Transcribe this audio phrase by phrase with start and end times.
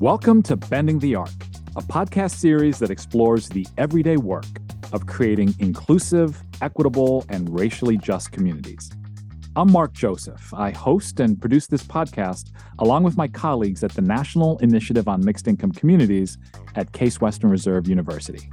[0.00, 1.30] Welcome to Bending the Arc,
[1.74, 4.44] a podcast series that explores the everyday work
[4.92, 8.90] of creating inclusive, equitable, and racially just communities.
[9.56, 10.52] I'm Mark Joseph.
[10.52, 15.24] I host and produce this podcast along with my colleagues at the National Initiative on
[15.24, 16.36] Mixed Income Communities
[16.74, 18.50] at Case Western Reserve University.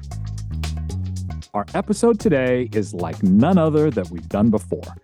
[1.53, 4.95] Our episode today is like none other that we've done before.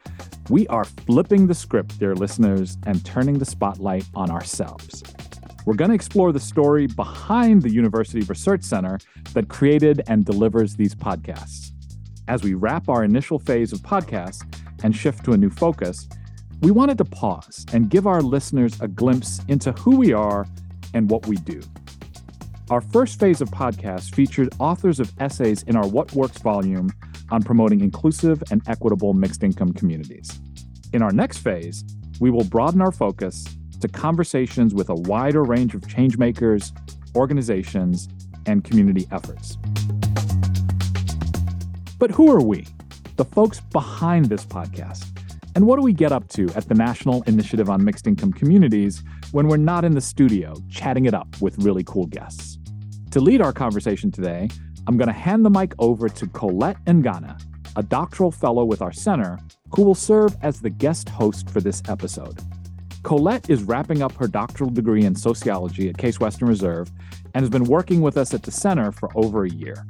[0.50, 5.04] We are flipping the script, dear listeners, and turning the spotlight on ourselves.
[5.65, 8.99] We're going to explore the story behind the University Research Center
[9.33, 11.71] that created and delivers these podcasts.
[12.27, 14.43] As we wrap our initial phase of podcasts
[14.83, 16.07] and shift to a new focus,
[16.61, 20.47] we wanted to pause and give our listeners a glimpse into who we are
[20.93, 21.61] and what we do.
[22.69, 26.91] Our first phase of podcasts featured authors of essays in our What Works volume
[27.32, 30.39] on promoting inclusive and equitable mixed income communities.
[30.93, 31.83] In our next phase,
[32.19, 33.45] we will broaden our focus
[33.80, 36.72] to conversations with a wider range of changemakers,
[37.16, 38.08] organizations,
[38.45, 39.58] and community efforts.
[41.97, 42.66] But who are we,
[43.17, 45.05] the folks behind this podcast?
[45.55, 49.03] And what do we get up to at the National Initiative on Mixed Income Communities
[49.31, 52.57] when we're not in the studio chatting it up with really cool guests?
[53.11, 54.47] To lead our conversation today,
[54.88, 57.41] I'm going to hand the mic over to Colette Ngana,
[57.75, 59.38] a doctoral fellow with our center,
[59.75, 62.39] who will serve as the guest host for this episode.
[63.03, 66.92] Colette is wrapping up her doctoral degree in sociology at Case Western Reserve
[67.33, 69.86] and has been working with us at the center for over a year.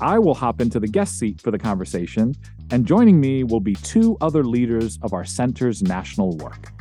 [0.00, 2.34] I will hop into the guest seat for the conversation,
[2.70, 6.72] and joining me will be two other leaders of our center's national work.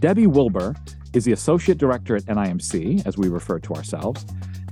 [0.00, 0.74] Debbie Wilber
[1.14, 4.26] is the Associate Director at NIMC, as we refer to ourselves,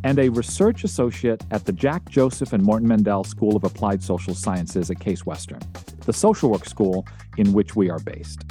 [0.04, 4.34] and a Research Associate at the Jack Joseph and Morton Mandel School of Applied Social
[4.34, 5.60] Sciences at Case Western,
[6.04, 8.44] the social work school in which we are based.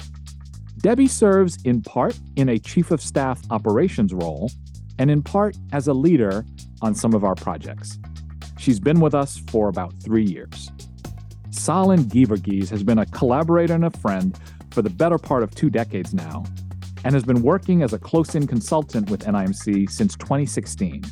[0.78, 4.50] Debbie serves in part in a Chief of Staff operations role
[4.98, 6.44] and in part as a leader
[6.82, 7.98] on some of our projects.
[8.58, 10.70] She's been with us for about three years.
[11.50, 14.38] Salin Geevarghese has been a collaborator and a friend
[14.70, 16.44] for the better part of two decades now,
[17.04, 21.02] and has been working as a close in consultant with NIMC since 2016,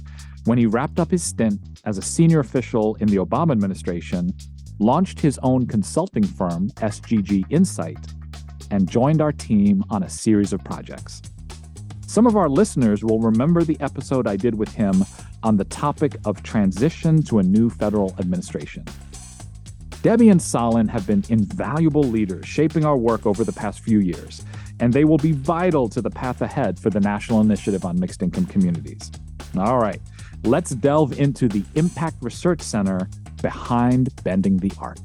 [0.45, 4.33] when he wrapped up his stint as a senior official in the Obama administration,
[4.79, 7.99] launched his own consulting firm, SGG Insight,
[8.71, 11.23] and joined our team on a series of projects.
[12.07, 15.05] Some of our listeners will remember the episode I did with him
[15.43, 18.85] on the topic of transition to a new federal administration.
[20.03, 24.45] Debbie and Salin have been invaluable leaders shaping our work over the past few years,
[24.79, 28.23] and they will be vital to the path ahead for the National Initiative on Mixed
[28.23, 29.11] Income Communities.
[29.59, 30.01] All right,
[30.45, 33.09] let's delve into the Impact Research Center
[33.43, 34.99] behind Bending the Arc.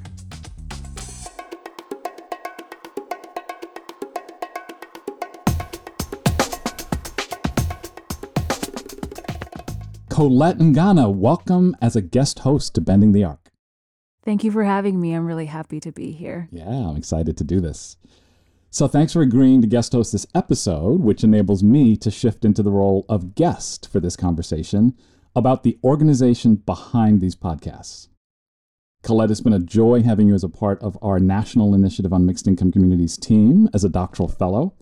[10.22, 13.50] Colette Ngana, welcome as a guest host to Bending the Arc.
[14.24, 15.14] Thank you for having me.
[15.14, 16.48] I'm really happy to be here.
[16.52, 17.98] Yeah, I'm excited to do this.
[18.70, 22.62] So, thanks for agreeing to guest host this episode, which enables me to shift into
[22.62, 24.96] the role of guest for this conversation
[25.36, 28.08] about the organization behind these podcasts.
[29.02, 32.28] Colette, it's been a joy having you as a part of our National Initiative on
[32.28, 34.76] Mixed Income Communities team as a doctoral fellow.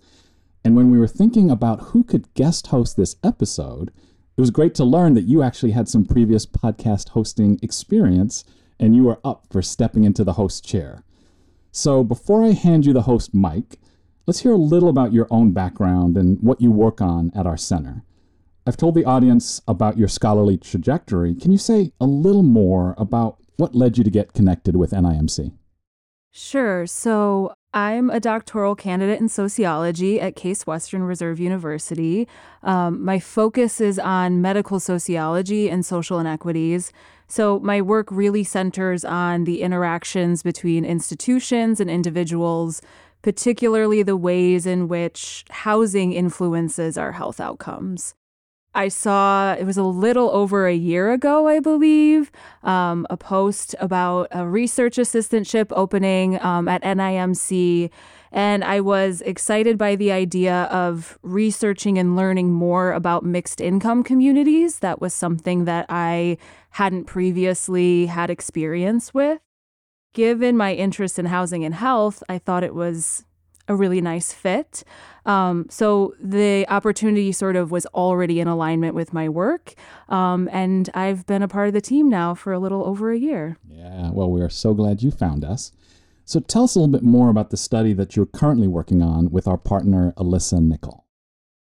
[0.66, 3.94] And when we were thinking about who could guest host this episode,
[4.40, 8.46] it was great to learn that you actually had some previous podcast hosting experience
[8.80, 11.04] and you are up for stepping into the host chair.
[11.74, 13.82] So, before I hand you the host mic,
[14.26, 17.58] let's hear a little about your own background and what you work on at our
[17.58, 18.06] center.
[18.66, 21.36] I've told the audience about your scholarly trajectory.
[21.36, 25.52] Can you say a little more about what led you to get connected with NIMC?
[26.32, 26.88] Sure.
[26.88, 32.28] So, I'm a doctoral candidate in sociology at Case Western Reserve University.
[32.64, 36.92] Um, my focus is on medical sociology and social inequities.
[37.28, 42.82] So, my work really centers on the interactions between institutions and individuals,
[43.22, 48.16] particularly the ways in which housing influences our health outcomes.
[48.76, 52.32] I saw it was a little over a year ago, I believe,
[52.64, 57.90] um, a post about a research assistantship opening um, at NIMC.
[58.32, 64.04] And I was excited by the idea of researching and learning more about mixed income
[64.04, 64.80] communities.
[64.80, 66.38] That was something that I
[66.72, 69.40] hadn't previously had experience with.
[70.14, 73.26] Given my interest in housing and health, I thought it was
[73.70, 74.84] a really nice fit.
[75.26, 79.76] Um, so the opportunity sort of was already in alignment with my work.
[80.10, 83.18] Um, and I've been a part of the team now for a little over a
[83.18, 83.58] year.
[83.70, 85.72] Yeah, well, we are so glad you found us.
[86.26, 89.32] So tell us a little bit more about the study that you're currently working on
[89.32, 91.06] with our partner, Alyssa Nickel.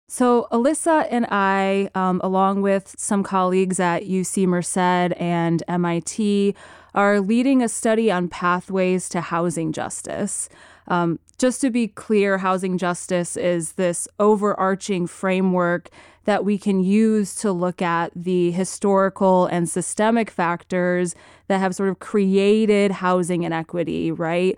[0.08, 6.56] So, Alyssa and I, um, along with some colleagues at UC Merced and MIT,
[6.94, 10.48] are leading a study on pathways to housing justice.
[10.88, 15.90] Um, just to be clear, housing justice is this overarching framework
[16.26, 21.16] that we can use to look at the historical and systemic factors
[21.48, 24.58] that have sort of created housing inequity, right?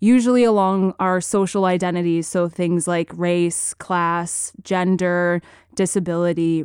[0.00, 2.26] usually along our social identities.
[2.26, 5.42] So things like race, class, gender,
[5.74, 6.64] disability.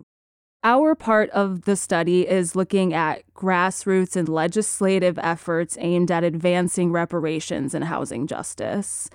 [0.65, 6.93] Our part of the study is looking at grassroots and legislative efforts aimed at advancing
[6.93, 9.09] reparations and housing justice.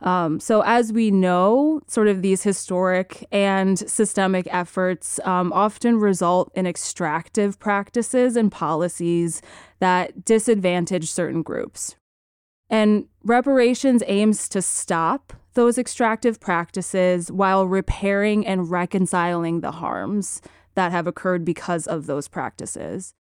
[0.00, 6.52] Um, so, as we know, sort of these historic and systemic efforts um, often result
[6.54, 9.42] in extractive practices and policies
[9.80, 11.96] that disadvantage certain groups,
[12.68, 20.40] and reparations aims to stop those extractive practices while repairing and reconciling the harms
[20.74, 23.14] that have occurred because of those practices.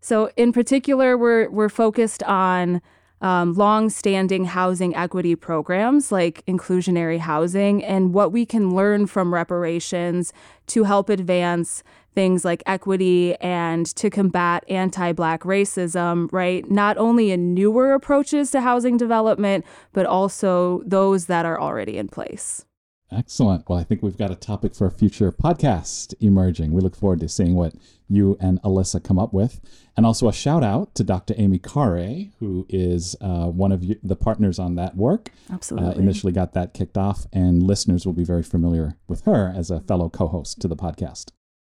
[0.00, 2.82] So, in particular, we're, we're focused on
[3.20, 9.32] um, long standing housing equity programs like inclusionary housing and what we can learn from
[9.32, 10.32] reparations
[10.66, 11.82] to help advance
[12.14, 16.70] things like equity and to combat anti Black racism, right?
[16.70, 22.08] Not only in newer approaches to housing development, but also those that are already in
[22.08, 22.66] place.
[23.12, 23.68] Excellent.
[23.68, 26.72] Well, I think we've got a topic for a future podcast emerging.
[26.72, 27.74] We look forward to seeing what
[28.08, 29.60] you and Alyssa come up with.
[29.96, 31.34] And also a shout out to Dr.
[31.36, 35.30] Amy Khare, who is uh, one of you, the partners on that work.
[35.50, 35.90] Absolutely.
[35.90, 39.70] Uh, initially got that kicked off, and listeners will be very familiar with her as
[39.70, 41.30] a fellow co host to the podcast.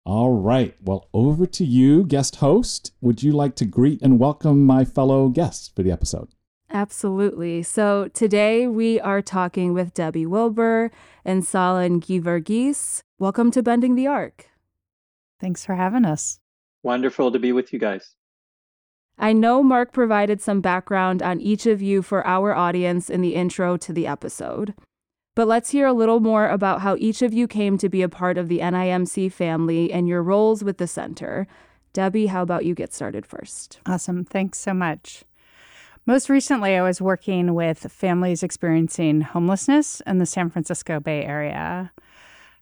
[0.06, 0.76] All right.
[0.82, 2.92] Well, over to you, guest host.
[3.02, 6.30] Would you like to greet and welcome my fellow guests for the episode?
[6.76, 7.64] Absolutely.
[7.64, 10.92] So today we are talking with Debbie Wilber
[11.24, 13.02] and Salin Geevarghese.
[13.18, 14.50] Welcome to Bending the Arc.
[15.40, 16.38] Thanks for having us.
[16.84, 18.16] Wonderful to be with you guys.
[19.18, 23.36] I know Mark provided some background on each of you for our audience in the
[23.36, 24.74] intro to the episode.
[25.34, 28.10] But let's hear a little more about how each of you came to be a
[28.10, 31.48] part of the NIMC family and your roles with the center.
[31.94, 33.80] Debbie, how about you get started first?
[33.86, 34.26] Awesome.
[34.26, 35.24] Thanks so much.
[36.08, 41.92] Most recently, I was working with families experiencing homelessness in the San Francisco Bay Area.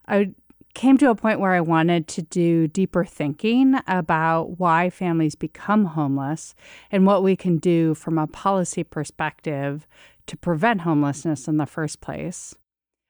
[0.08, 0.32] I
[0.72, 5.84] came to a point where I wanted to do deeper thinking about why families become
[5.84, 6.54] homeless
[6.90, 9.86] and what we can do from a policy perspective
[10.26, 12.54] to prevent homelessness in the first place.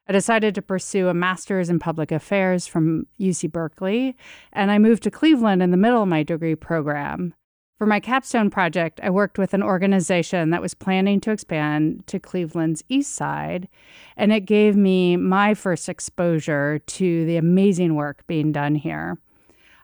[0.09, 4.17] I decided to pursue a master's in public affairs from UC Berkeley,
[4.53, 7.35] and I moved to Cleveland in the middle of my degree program.
[7.77, 12.21] For my capstone project, I worked with an organization that was planning to expand to
[12.21, 13.69] Cleveland's east side,
[14.17, 19.19] and it gave me my first exposure to the amazing work being done here.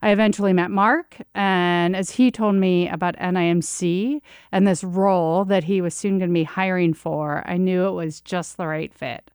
[0.02, 4.20] I eventually met Mark, and as he told me about NIMC
[4.52, 7.92] and this role that he was soon going to be hiring for, I knew it
[7.92, 9.32] was just the right fit.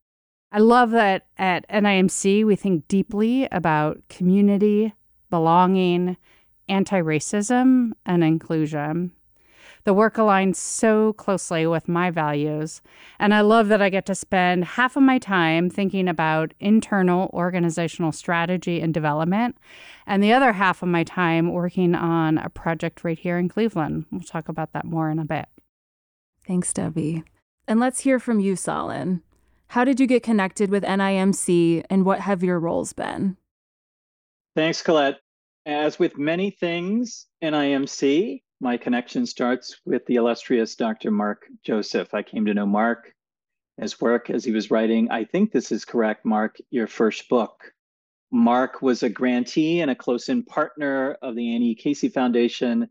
[0.53, 4.93] I love that at NIMC we think deeply about community,
[5.29, 6.15] belonging,
[6.67, 9.11] anti racism, and inclusion.
[9.85, 12.81] The work aligns so closely with my values,
[13.19, 17.29] and I love that I get to spend half of my time thinking about internal
[17.33, 19.57] organizational strategy and development,
[20.07, 24.05] and the other half of my time working on a project right here in Cleveland.
[24.11, 25.45] We'll talk about that more in a bit.
[26.47, 27.23] Thanks, Debbie.
[27.67, 29.21] And let's hear from you, Salin.
[29.69, 33.37] How did you get connected with NIMC, and what have your roles been?
[34.55, 35.19] Thanks, Colette.
[35.65, 41.09] As with many things NIMC, my connection starts with the illustrious Dr.
[41.09, 42.13] Mark Joseph.
[42.13, 43.11] I came to know Mark,
[43.77, 47.73] his work as he was writing, I think this is correct, Mark, your first book.
[48.31, 52.87] Mark was a grantee and a close in partner of the Annie Casey Foundation,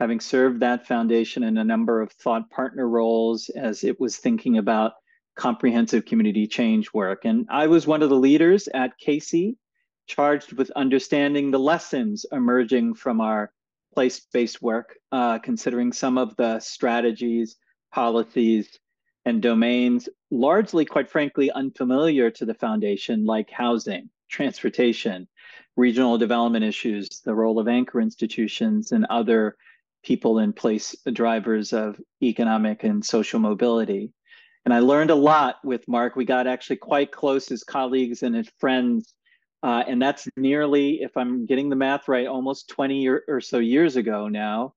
[0.00, 4.56] having served that foundation in a number of thought partner roles as it was thinking
[4.56, 4.92] about
[5.36, 7.26] comprehensive community change work.
[7.26, 9.58] And I was one of the leaders at Casey
[10.06, 13.52] charged with understanding the lessons emerging from our
[13.94, 17.56] place based work, uh, considering some of the strategies,
[17.92, 18.78] policies,
[19.24, 25.26] and domains, largely, quite frankly, unfamiliar to the foundation, like housing, transportation,
[25.76, 29.56] regional development issues, the role of anchor institutions, and other
[30.04, 34.12] people in place drivers of economic and social mobility.
[34.64, 36.16] And I learned a lot with Mark.
[36.16, 39.14] We got actually quite close as colleagues and as friends
[39.66, 43.58] uh, and that's nearly, if I'm getting the math right, almost 20 or, or so
[43.58, 44.74] years ago now.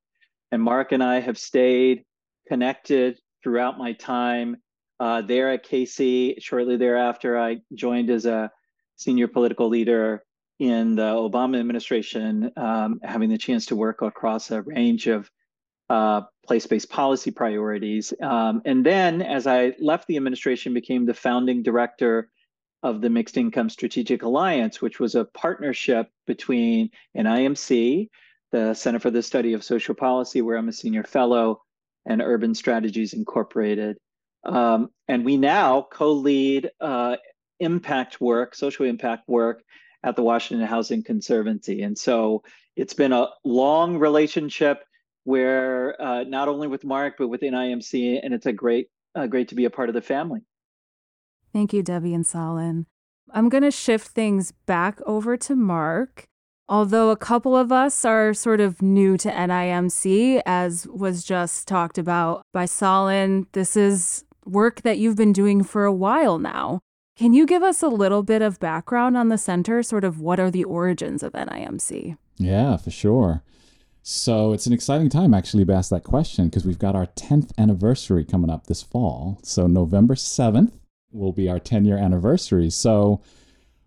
[0.51, 2.05] And Mark and I have stayed
[2.47, 4.57] connected throughout my time
[4.99, 6.37] uh, there at Casey.
[6.39, 8.49] Shortly thereafter, I joined as a
[8.95, 10.23] senior political leader
[10.57, 15.29] in the Obama administration, um, having the chance to work across a range of
[15.91, 18.11] uh, place-based policy priorities.
[18.23, 22.31] Um, and then, as I left the administration, became the founding director
[22.83, 28.09] of the Mixed Income Strategic Alliance, which was a partnership between NIMC,
[28.51, 31.61] the Center for the Study of Social Policy, where I'm a senior fellow,
[32.05, 33.97] and Urban Strategies Incorporated.
[34.43, 37.17] Um, and we now co-lead uh,
[37.59, 39.61] impact work, social impact work
[40.03, 41.81] at the Washington Housing Conservancy.
[41.81, 42.43] And so
[42.75, 44.83] it's been a long relationship
[45.25, 49.49] where uh, not only with Mark, but with NIMC, and it's a great, uh, great
[49.49, 50.39] to be a part of the family.
[51.53, 52.85] Thank you, Debbie and Salin.
[53.31, 56.25] I'm going to shift things back over to Mark.
[56.67, 61.97] Although a couple of us are sort of new to NIMC, as was just talked
[61.97, 66.79] about by Salin, this is work that you've been doing for a while now.
[67.17, 69.81] Can you give us a little bit of background on the center?
[69.81, 72.17] Sort of what are the origins of NIMC?
[72.37, 73.43] Yeah, for sure.
[74.01, 77.51] So it's an exciting time actually to ask that question because we've got our 10th
[77.57, 79.39] anniversary coming up this fall.
[79.43, 80.78] So November 7th
[81.11, 82.69] will be our 10 year anniversary.
[82.69, 83.21] So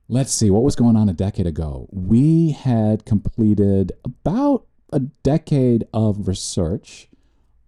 [0.09, 1.89] let's see, what was going on a decade ago?
[1.91, 7.09] We had completed about a decade of research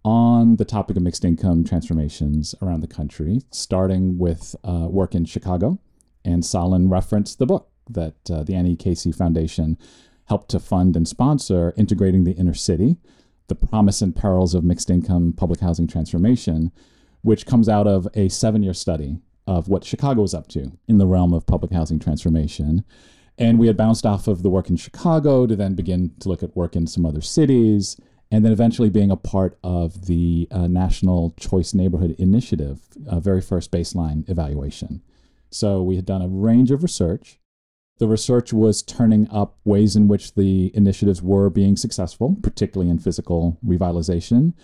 [0.04, 5.24] on the topic of mixed income transformations around the country, starting with uh, work in
[5.24, 5.78] Chicago.
[6.24, 9.78] And Salin referenced the book that uh, the Annie Casey Foundation
[10.26, 12.96] helped to fund and sponsor, Integrating the Inner City
[13.48, 16.72] The Promise and Perils of Mixed Income Public Housing Transformation,
[17.22, 20.98] which comes out of a seven year study of what Chicago was up to in
[20.98, 22.84] the realm of public housing transformation.
[23.36, 26.42] And we had bounced off of the work in Chicago to then begin to look
[26.42, 27.96] at work in some other cities,
[28.30, 33.40] and then eventually being a part of the uh, National Choice Neighborhood Initiative, uh, very
[33.40, 35.02] first baseline evaluation.
[35.50, 37.38] So we had done a range of research.
[37.98, 42.98] The research was turning up ways in which the initiatives were being successful, particularly in
[42.98, 44.54] physical revitalization,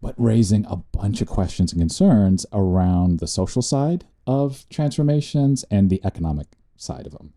[0.00, 5.90] but raising a bunch of questions and concerns around the social side of transformations and
[5.90, 7.32] the economic side of them.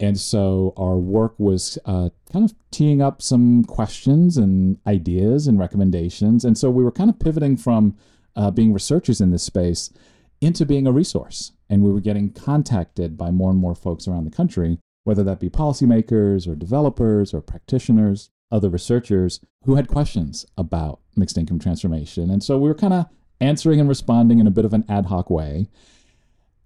[0.00, 5.58] And so our work was uh, kind of teeing up some questions and ideas and
[5.58, 6.44] recommendations.
[6.44, 7.96] And so we were kind of pivoting from
[8.34, 9.90] uh, being researchers in this space
[10.40, 11.52] into being a resource.
[11.70, 15.38] And we were getting contacted by more and more folks around the country, whether that
[15.38, 22.28] be policymakers or developers or practitioners, other researchers who had questions about mixed income transformation.
[22.28, 23.06] And so we were kind of
[23.40, 25.68] answering and responding in a bit of an ad hoc way.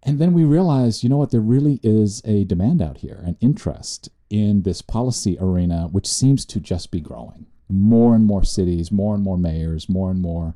[0.07, 3.37] And then we realized, you know what, there really is a demand out here, an
[3.41, 7.47] interest in this policy arena, which seems to just be growing.
[7.69, 10.55] More and more cities, more and more mayors, more and more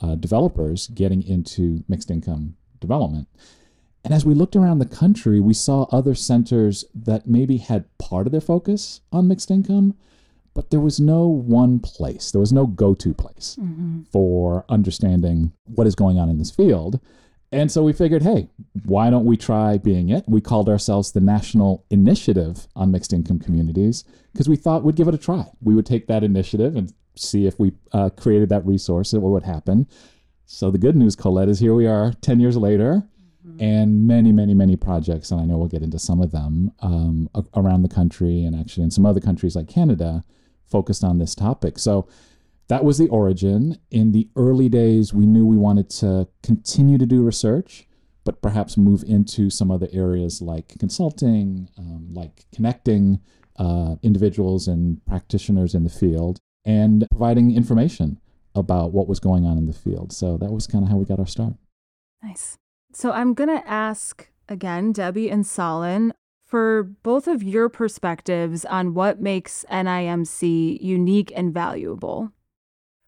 [0.00, 3.26] uh, developers getting into mixed income development.
[4.04, 8.26] And as we looked around the country, we saw other centers that maybe had part
[8.26, 9.96] of their focus on mixed income,
[10.54, 14.02] but there was no one place, there was no go to place mm-hmm.
[14.12, 17.00] for understanding what is going on in this field.
[17.52, 18.48] And so we figured, hey,
[18.84, 20.24] why don't we try being it?
[20.26, 25.06] We called ourselves the National Initiative on Mixed Income Communities because we thought we'd give
[25.06, 25.50] it a try.
[25.60, 29.32] We would take that initiative and see if we uh, created that resource and what
[29.32, 29.86] would happen.
[30.46, 33.02] So the good news, Colette, is here we are 10 years later
[33.46, 33.62] mm-hmm.
[33.62, 37.28] and many, many, many projects, and I know we'll get into some of them um,
[37.54, 40.24] around the country and actually in some other countries like Canada
[40.64, 41.78] focused on this topic.
[41.78, 42.08] So
[42.72, 43.78] that was the origin.
[43.90, 47.86] In the early days, we knew we wanted to continue to do research,
[48.24, 53.20] but perhaps move into some other areas like consulting, um, like connecting
[53.56, 58.18] uh, individuals and practitioners in the field, and providing information
[58.54, 60.10] about what was going on in the field.
[60.10, 61.52] So that was kind of how we got our start.
[62.22, 62.56] Nice.
[62.94, 66.14] So I'm going to ask again, Debbie and Salin,
[66.46, 72.32] for both of your perspectives on what makes NIMC unique and valuable.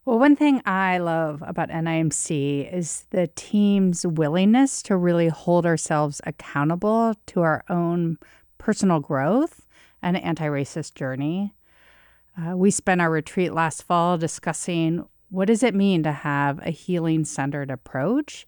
[0.07, 6.21] Well, one thing I love about NIMC is the team's willingness to really hold ourselves
[6.27, 8.19] accountable to our own
[8.59, 9.67] personal growth
[10.03, 11.55] and anti racist journey.
[12.37, 16.71] Uh, we spent our retreat last fall discussing what does it mean to have a
[16.71, 18.47] healing centered approach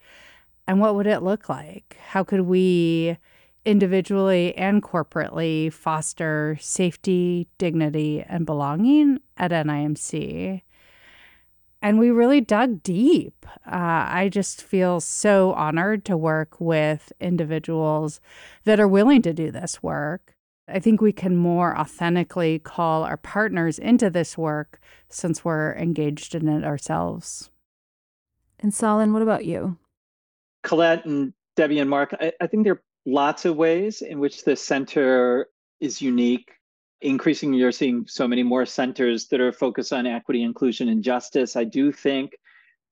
[0.67, 1.97] and what would it look like?
[2.09, 3.17] How could we
[3.65, 10.61] individually and corporately foster safety, dignity, and belonging at NIMC?
[11.87, 13.47] And we really dug deep.
[13.65, 18.21] Uh, I just feel so honored to work with individuals
[18.65, 20.35] that are willing to do this work.
[20.67, 26.35] I think we can more authentically call our partners into this work since we're engaged
[26.35, 27.51] in it ourselves.
[28.59, 29.79] And Salin, what about you?
[30.65, 34.43] Colette and Debbie and Mark, I, I think there are lots of ways in which
[34.43, 35.47] the center
[35.79, 36.51] is unique.
[37.03, 41.55] Increasingly, you're seeing so many more centers that are focused on equity, inclusion, and justice.
[41.57, 42.33] I do think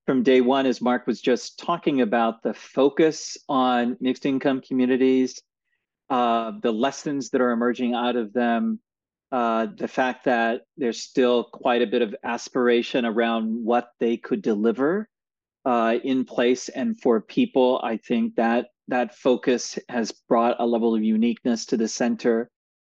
[0.06, 5.40] from day one, as Mark was just talking about, the focus on mixed income communities,
[6.10, 8.78] uh, the lessons that are emerging out of them,
[9.32, 14.42] uh, the fact that there's still quite a bit of aspiration around what they could
[14.42, 15.08] deliver
[15.64, 17.80] uh, in place and for people.
[17.82, 22.50] I think that that focus has brought a level of uniqueness to the center.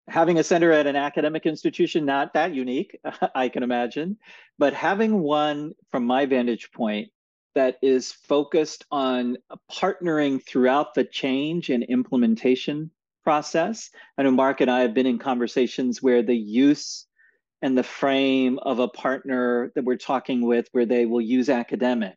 [0.07, 2.99] Having a center at an academic institution, not that unique,
[3.35, 4.17] I can imagine,
[4.57, 7.09] but having one from my vantage point
[7.55, 9.37] that is focused on
[9.71, 12.91] partnering throughout the change and implementation
[13.23, 13.89] process.
[14.17, 17.05] I know Mark and I have been in conversations where the use
[17.61, 22.15] and the frame of a partner that we're talking with, where they will use academic.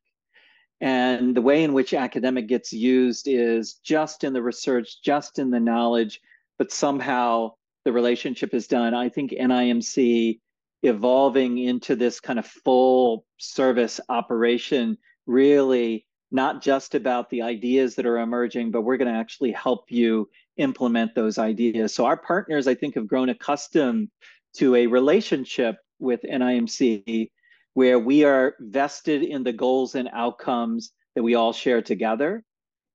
[0.80, 5.50] And the way in which academic gets used is just in the research, just in
[5.50, 6.20] the knowledge,
[6.58, 7.52] but somehow
[7.84, 8.94] the relationship is done.
[8.94, 10.40] I think NIMC
[10.82, 18.06] evolving into this kind of full service operation really not just about the ideas that
[18.06, 21.94] are emerging, but we're going to actually help you implement those ideas.
[21.94, 24.08] So our partners, I think, have grown accustomed
[24.56, 27.30] to a relationship with NIMC
[27.74, 32.44] where we are vested in the goals and outcomes that we all share together.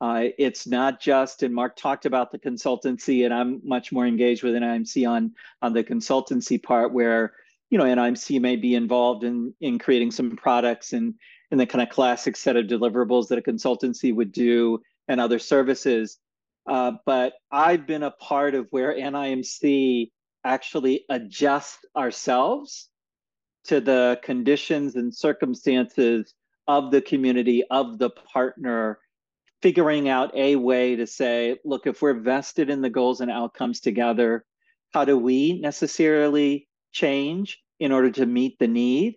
[0.02, 4.44] Uh, it's not just, and Mark talked about the consultancy, and I'm much more engaged
[4.44, 7.34] with NIMC on on the consultancy part, where
[7.70, 11.16] you know NIMC may be involved in in creating some products and
[11.52, 15.40] in the kind of classic set of deliverables that a consultancy would do and other
[15.40, 16.18] services.
[16.68, 20.12] Uh, but I've been a part of where NIMC
[20.44, 22.88] actually adjusts ourselves
[23.66, 26.34] to the conditions and circumstances
[26.68, 29.00] of the community, of the partner,
[29.62, 33.80] figuring out a way to say, look, if we're vested in the goals and outcomes
[33.80, 34.46] together,
[34.94, 39.16] how do we necessarily change in order to meet the need?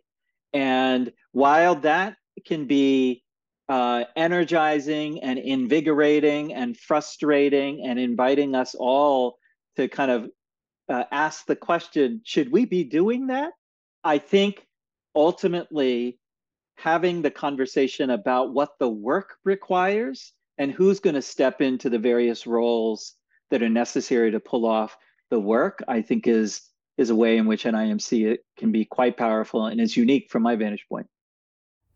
[0.52, 3.22] And while that can be
[3.68, 9.38] uh, energizing and invigorating and frustrating and inviting us all
[9.76, 10.30] to kind of
[10.88, 13.52] uh, ask the question should we be doing that?
[14.04, 14.66] I think
[15.14, 16.18] ultimately
[16.76, 21.98] having the conversation about what the work requires and who's going to step into the
[21.98, 23.14] various roles
[23.50, 24.96] that are necessary to pull off
[25.30, 26.62] the work, I think is
[26.98, 30.56] is a way in which NIMC can be quite powerful and is unique from my
[30.56, 31.06] vantage point.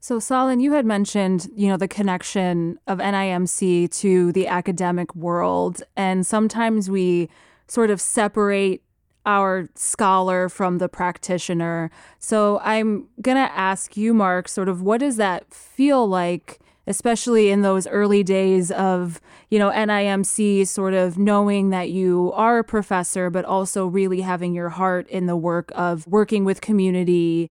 [0.01, 5.83] So, Salin, you had mentioned, you know, the connection of NIMC to the academic world,
[5.97, 7.29] and sometimes we
[7.69, 8.83] sort of separate
[9.27, 11.91] our scholar from the practitioner.
[12.19, 17.51] So, I'm going to ask you, Mark, sort of what does that feel like, especially
[17.51, 22.65] in those early days of, you know, NIMC sort of knowing that you are a
[22.65, 27.51] professor, but also really having your heart in the work of working with community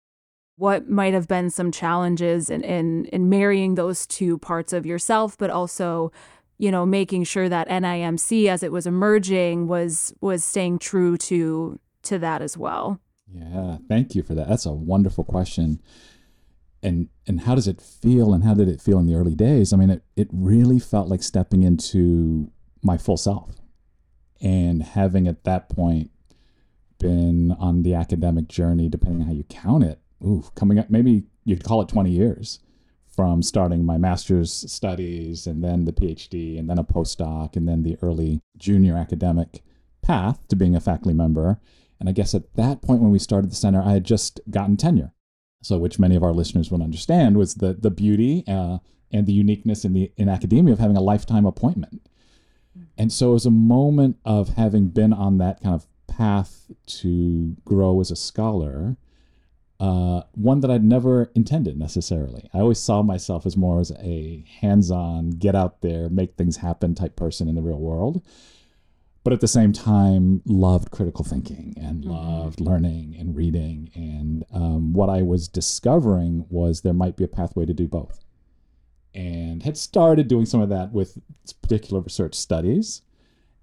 [0.57, 5.37] what might have been some challenges in, in in marrying those two parts of yourself
[5.37, 6.11] but also
[6.57, 11.79] you know making sure that NIMC as it was emerging was was staying true to
[12.03, 12.99] to that as well.
[13.33, 14.47] Yeah thank you for that.
[14.47, 15.81] That's a wonderful question.
[16.81, 19.73] And and how does it feel and how did it feel in the early days?
[19.73, 23.55] I mean it, it really felt like stepping into my full self.
[24.41, 26.11] And having at that point
[26.99, 31.23] been on the academic journey depending on how you count it ooh, coming up, maybe
[31.43, 32.59] you'd call it 20 years
[33.15, 37.83] from starting my master's studies and then the PhD and then a postdoc and then
[37.83, 39.63] the early junior academic
[40.01, 41.59] path to being a faculty member.
[41.99, 44.75] And I guess at that point when we started the center, I had just gotten
[44.75, 45.13] tenure.
[45.61, 48.79] So, which many of our listeners would understand was the the beauty uh,
[49.11, 52.07] and the uniqueness in the in academia of having a lifetime appointment.
[52.97, 57.55] And so, it was a moment of having been on that kind of path to
[57.65, 58.97] grow as a scholar
[59.79, 62.49] uh, one that I'd never intended necessarily.
[62.53, 66.95] I always saw myself as more as a hands-on, get out there, make things happen
[66.95, 68.25] type person in the real world.
[69.25, 72.11] But at the same time, loved critical thinking and mm-hmm.
[72.11, 73.89] loved learning and reading.
[73.95, 78.23] And um, what I was discovering was there might be a pathway to do both.
[79.15, 81.17] And had started doing some of that with
[81.61, 83.01] particular research studies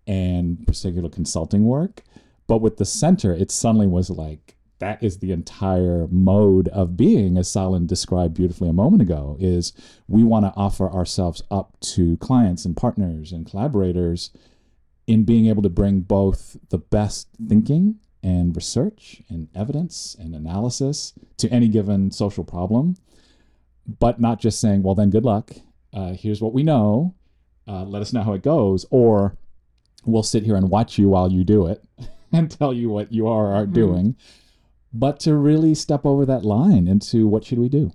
[0.07, 2.03] and particular consulting work.
[2.49, 7.39] But with the center, it suddenly was like, that is the entire mode of being
[7.39, 9.73] as Salin described beautifully a moment ago is
[10.09, 14.31] we want to offer ourselves up to clients and partners and collaborators
[15.07, 21.13] in being able to bring both the best thinking and research and evidence and analysis
[21.37, 22.97] to any given social problem
[24.01, 25.53] but not just saying well then good luck
[25.93, 27.15] uh, here's what we know
[27.69, 29.37] uh, let us know how it goes or
[30.05, 31.85] we'll sit here and watch you while you do it
[32.33, 33.75] and tell you what you are, are mm-hmm.
[33.75, 34.17] doing.
[34.93, 37.93] But to really step over that line into what should we do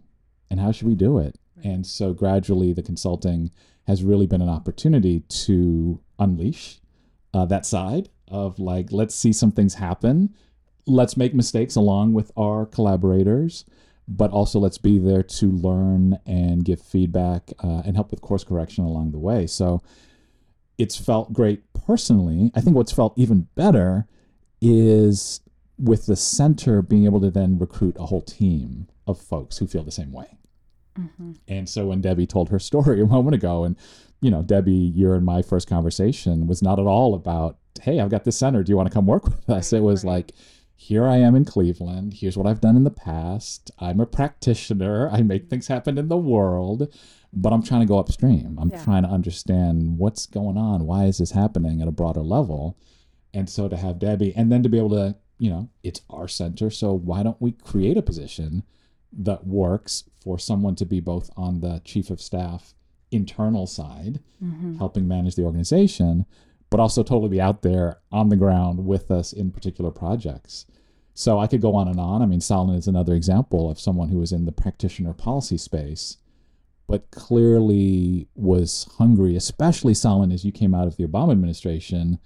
[0.49, 1.38] and how should we do it?
[1.63, 3.51] And so gradually the consulting
[3.86, 6.79] has really been an opportunity to unleash
[7.33, 10.33] uh, that side of like, let's see some things happen.
[10.86, 13.65] Let's make mistakes along with our collaborators,
[14.07, 18.43] but also let's be there to learn and give feedback uh, and help with course
[18.43, 19.47] correction along the way.
[19.47, 19.81] So
[20.77, 22.51] it's felt great personally.
[22.55, 24.07] I think what's felt even better
[24.62, 25.41] is
[25.77, 29.83] with the center being able to then recruit a whole team of folks who feel
[29.83, 30.37] the same way.
[30.97, 31.33] Mm-hmm.
[31.47, 33.75] And so when Debbie told her story a moment ago, and
[34.21, 38.09] you know, Debbie, your and my first conversation was not at all about, hey, I've
[38.09, 38.63] got this center.
[38.63, 39.71] Do you want to come work with us?
[39.71, 40.11] Right, it was right.
[40.11, 40.31] like,
[40.75, 42.13] here I am in Cleveland.
[42.13, 43.71] Here's what I've done in the past.
[43.79, 45.09] I'm a practitioner.
[45.11, 46.93] I make things happen in the world,
[47.33, 48.57] but I'm trying to go upstream.
[48.59, 48.83] I'm yeah.
[48.83, 50.85] trying to understand what's going on.
[50.85, 52.77] Why is this happening at a broader level?
[53.33, 56.28] And so to have Debbie, and then to be able to, you know, it's our
[56.28, 56.69] center.
[56.69, 58.63] So why don't we create a position
[59.13, 62.73] that works for someone to be both on the chief of staff
[63.12, 64.78] internal side, mm-hmm.
[64.78, 66.26] helping manage the organization,
[66.69, 70.65] but also totally be out there on the ground with us in particular projects.
[71.13, 72.21] So I could go on and on.
[72.21, 76.17] I mean, Salin is another example of someone who was in the practitioner policy space,
[76.88, 82.19] but clearly was hungry, especially Salin as you came out of the Obama administration,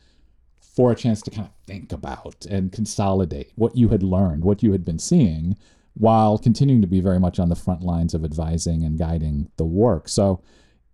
[0.76, 4.64] for a chance to kind of think about and consolidate what you had learned, what
[4.64, 5.58] you had been seeing,
[5.94, 9.66] while continuing to be very much on the front lines of advising and guiding the
[9.66, 10.08] work.
[10.08, 10.42] So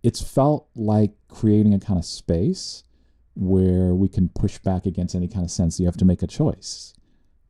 [0.02, 2.82] it's felt like creating a kind of space
[3.34, 6.26] where we can push back against any kind of sense you have to make a
[6.26, 6.92] choice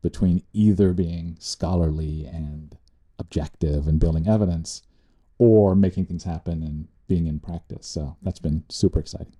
[0.03, 2.77] between either being scholarly and
[3.17, 4.83] objective and building evidence
[5.39, 7.87] or making things happen and being in practice.
[7.87, 9.38] So that's been super exciting.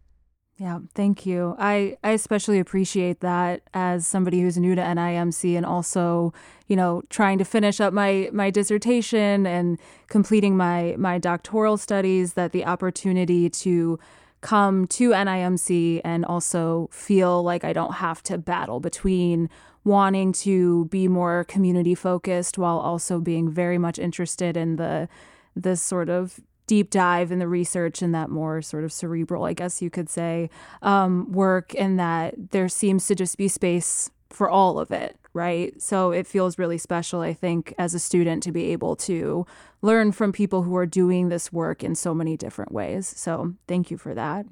[0.60, 1.56] Yeah, thank you.
[1.58, 6.34] I, I especially appreciate that as somebody who's new to NIMC and also,
[6.68, 12.34] you know, trying to finish up my my dissertation and completing my my doctoral studies
[12.34, 13.98] that the opportunity to
[14.42, 19.50] come to NIMC and also feel like I don't have to battle between
[19.86, 25.08] wanting to be more community focused while also being very much interested in the
[25.56, 29.54] this sort of deep dive in the research and that more sort of cerebral, I
[29.54, 30.52] guess you could say,
[30.84, 35.74] um, work, and that there seems to just be space for all of it, right?
[35.82, 39.48] So it feels really special, I think, as a student to be able to
[39.82, 43.08] learn from people who are doing this work in so many different ways.
[43.08, 44.46] So thank you for that.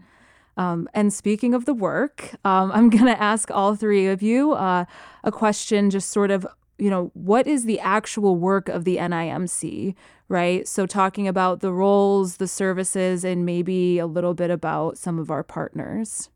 [0.58, 4.54] Um, and speaking of the work, um, I'm going to ask all three of you
[4.54, 4.86] uh,
[5.24, 6.48] a question just sort of
[6.78, 9.96] you know, what is the actual work of the NIMC,
[10.30, 10.68] right?
[10.68, 15.32] So, talking about the roles, the services, and maybe a little bit about some of
[15.32, 16.30] our partners.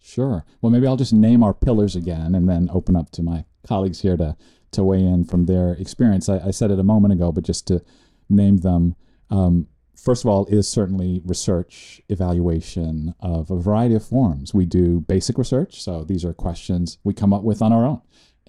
[0.00, 0.44] Sure.
[0.60, 4.00] Well, maybe I'll just name our pillars again and then open up to my colleagues
[4.00, 4.36] here to,
[4.72, 6.28] to weigh in from their experience.
[6.28, 7.84] I, I said it a moment ago, but just to
[8.28, 8.94] name them.
[9.28, 14.54] Um, first of all, is certainly research evaluation of a variety of forms.
[14.54, 18.00] We do basic research, so these are questions we come up with on our own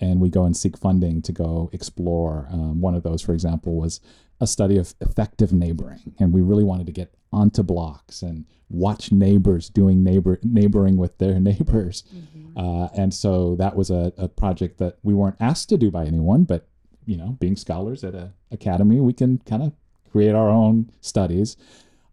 [0.02, 2.48] and we go and seek funding to go explore.
[2.52, 4.02] Um, one of those, for example, was
[4.42, 9.12] a study of effective neighboring, and we really wanted to get onto blocks and watch
[9.12, 12.04] neighbors doing neighbor neighboring with their neighbors.
[12.14, 12.58] Mm-hmm.
[12.58, 16.06] Uh, and so that was a, a project that we weren't asked to do by
[16.06, 16.68] anyone, but
[17.06, 19.74] you know, being scholars at a academy, we can kind of
[20.12, 21.56] create our own studies.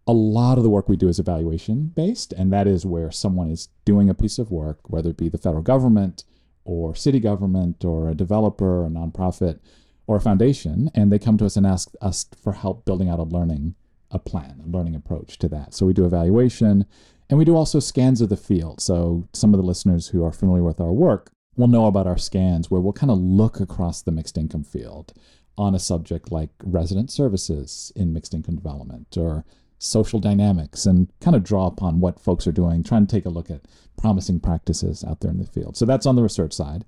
[0.07, 3.49] A lot of the work we do is evaluation based, and that is where someone
[3.51, 6.23] is doing a piece of work, whether it be the federal government
[6.63, 9.59] or city government or a developer a nonprofit
[10.07, 13.19] or a foundation, and they come to us and ask us for help building out
[13.19, 13.75] a learning
[14.11, 15.73] a plan, a learning approach to that.
[15.73, 16.85] So we do evaluation
[17.29, 18.81] and we do also scans of the field.
[18.81, 22.17] So some of the listeners who are familiar with our work will know about our
[22.17, 25.13] scans where we'll kind of look across the mixed income field
[25.57, 29.45] on a subject like resident services in mixed income development or
[29.77, 33.29] social dynamics and kind of draw upon what folks are doing, trying to take a
[33.29, 33.61] look at
[33.99, 35.77] promising practices out there in the field.
[35.77, 36.85] So that's on the research side.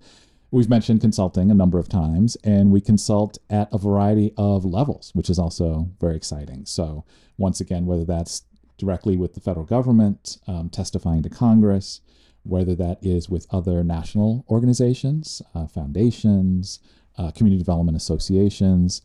[0.50, 5.12] We've mentioned consulting a number of times, and we consult at a variety of levels,
[5.14, 6.66] which is also very exciting.
[6.66, 7.06] So,
[7.38, 8.44] once again, whether that's
[8.78, 12.02] directly with the federal government, um, testifying to Congress,
[12.44, 16.80] whether that is with other national organizations, uh, foundations,
[17.18, 19.02] uh, community development associations,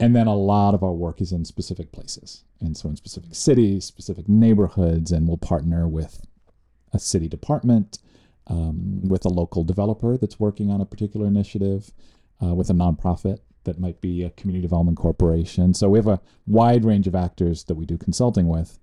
[0.00, 2.44] and then a lot of our work is in specific places.
[2.60, 6.22] And so in specific cities, specific neighborhoods, and we'll partner with
[6.92, 7.98] a city department,
[8.46, 11.92] um, with a local developer that's working on a particular initiative,
[12.42, 15.74] uh, with a nonprofit that might be a community development corporation.
[15.74, 18.78] So we have a wide range of actors that we do consulting with.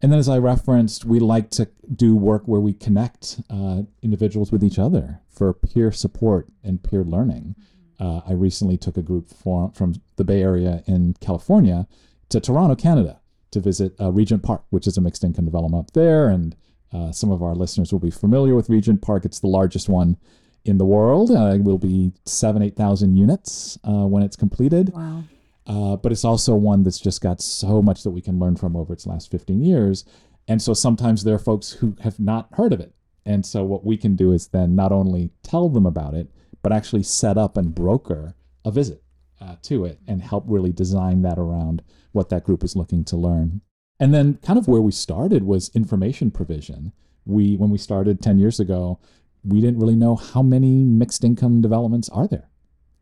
[0.00, 4.52] And then, as I referenced, we like to do work where we connect uh, individuals
[4.52, 7.54] with each other for peer support and peer learning.
[7.98, 11.86] Uh, I recently took a group for, from the Bay Area in California
[12.28, 13.20] to Toronto, Canada,
[13.52, 16.28] to visit uh, Regent Park, which is a mixed income development up there.
[16.28, 16.56] And
[16.94, 19.24] uh, some of our listeners will be familiar with Regent Park.
[19.24, 20.16] It's the largest one
[20.64, 21.30] in the world.
[21.30, 24.92] Uh, it will be seven, 8,000 units uh, when it's completed.
[24.94, 25.24] Wow.
[25.66, 28.76] Uh, but it's also one that's just got so much that we can learn from
[28.76, 30.04] over its last 15 years.
[30.46, 32.94] And so sometimes there are folks who have not heard of it.
[33.26, 36.30] And so what we can do is then not only tell them about it,
[36.62, 39.02] but actually set up and broker a visit
[39.40, 43.16] uh, to it and help really design that around what that group is looking to
[43.16, 43.62] learn.
[44.00, 46.92] And then kind of where we started was information provision.
[47.24, 48.98] We when we started 10 years ago,
[49.44, 52.48] we didn't really know how many mixed income developments are there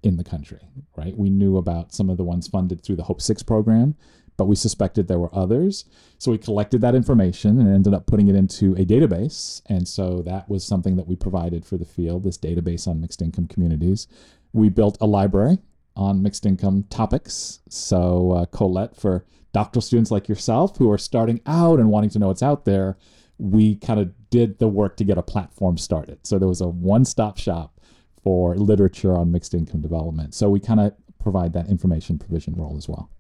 [0.03, 1.17] in the country, right?
[1.17, 3.95] We knew about some of the ones funded through the Hope 6 program,
[4.37, 5.85] but we suspected there were others.
[6.19, 9.63] So we collected that information and ended up putting it into a database.
[9.67, 13.23] And so that was something that we provided for the field, this database on mixed
[13.23, 14.09] income communities.
[14.53, 15.59] We built a library
[15.95, 17.61] on mixed income topics.
[17.69, 22.19] So, uh, Colette, for doctoral students like yourself who are starting out and wanting to
[22.19, 22.97] know what's out there,
[23.39, 26.27] we kind of did the work to get a platform started.
[26.27, 27.81] So, there was a one stop shop
[28.23, 30.35] for literature on mixed income development.
[30.35, 33.11] So, we kind of provide that information provision role as well.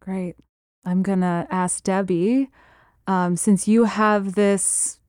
[0.00, 0.36] Great.
[0.84, 2.50] I'm going to ask Debbie
[3.06, 5.00] um, since you have this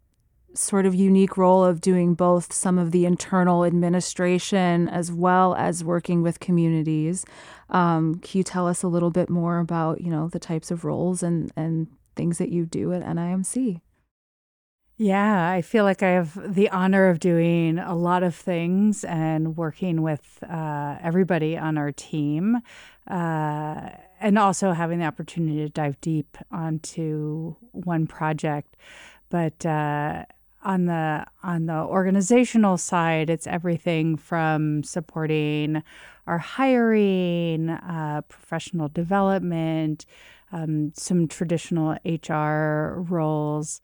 [0.54, 5.84] sort of unique role of doing both some of the internal administration as well as
[5.84, 7.26] working with communities.
[7.70, 10.84] Um, can you tell us a little bit more about, you know, the types of
[10.84, 13.82] roles and, and things that you do at NIMC?
[15.02, 19.56] Yeah, I feel like I have the honor of doing a lot of things and
[19.56, 22.58] working with uh, everybody on our team,
[23.10, 28.76] uh, and also having the opportunity to dive deep onto one project.
[29.30, 30.26] But uh,
[30.70, 35.82] on the on the organizational side, it's everything from supporting
[36.28, 40.06] our hiring, uh, professional development,
[40.52, 43.82] um, some traditional HR roles.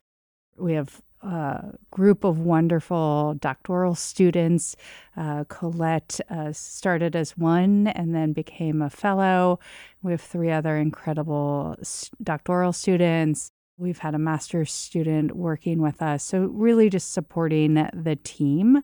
[0.57, 4.75] We have a group of wonderful doctoral students.
[5.17, 9.59] Uh, Colette uh, started as one and then became a fellow.
[10.03, 11.77] We have three other incredible
[12.21, 13.49] doctoral students.
[13.77, 16.23] We've had a master's student working with us.
[16.23, 18.77] So, really just supporting the team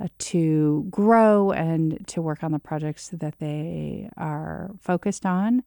[0.00, 5.64] uh, to grow and to work on the projects that they are focused on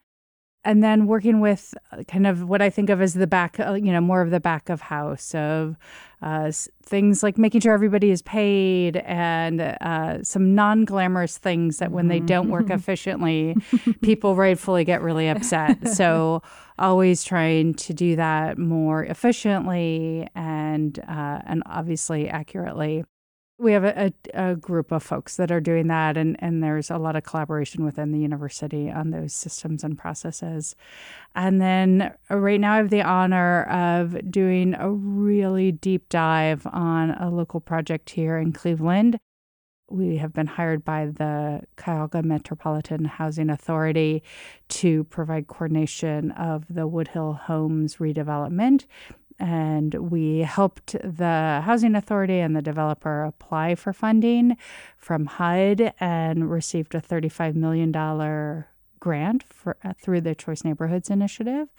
[0.63, 3.74] and then working with uh, kind of what I think of as the back, uh,
[3.74, 5.76] you know, more of the back of house of
[6.21, 6.52] uh,
[6.84, 12.10] things like making sure everybody is paid and uh, some non glamorous things that when
[12.10, 12.74] they don't work mm-hmm.
[12.80, 13.56] efficiently,
[14.02, 15.78] people rightfully get really upset.
[15.91, 16.41] So,
[16.80, 23.04] always trying to do that more efficiently and uh, and obviously accurately
[23.62, 26.89] we have a, a, a, group of folks that are doing that, and, and there's
[26.89, 30.76] a lot of collaboration within the university on those systems and processes.
[31.36, 36.65] And then uh, right now, I have the honor of doing a really deep dive
[36.65, 39.19] on a local project here in Cleveland.
[39.89, 44.24] We have been hired by the Cuyahoga Metropolitan Housing Authority
[44.69, 48.86] to provide coordination of the Woodhill Homes redevelopment
[49.41, 54.56] and we helped the housing authority and the developer apply for funding
[54.97, 57.91] from HUD and received a $35 million
[58.99, 61.69] grant for, uh, through the Choice Neighborhoods Initiative.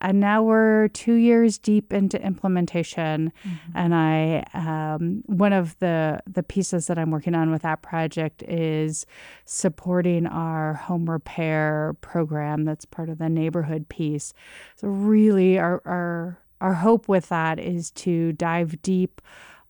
[0.00, 3.32] And now we're two years deep into implementation.
[3.44, 3.72] Mm-hmm.
[3.76, 8.42] And I, um, one of the, the pieces that I'm working on with that project
[8.42, 9.06] is
[9.44, 14.34] supporting our home repair program that's part of the neighborhood piece.
[14.74, 19.20] So, really, our, our our hope with that is to dive deep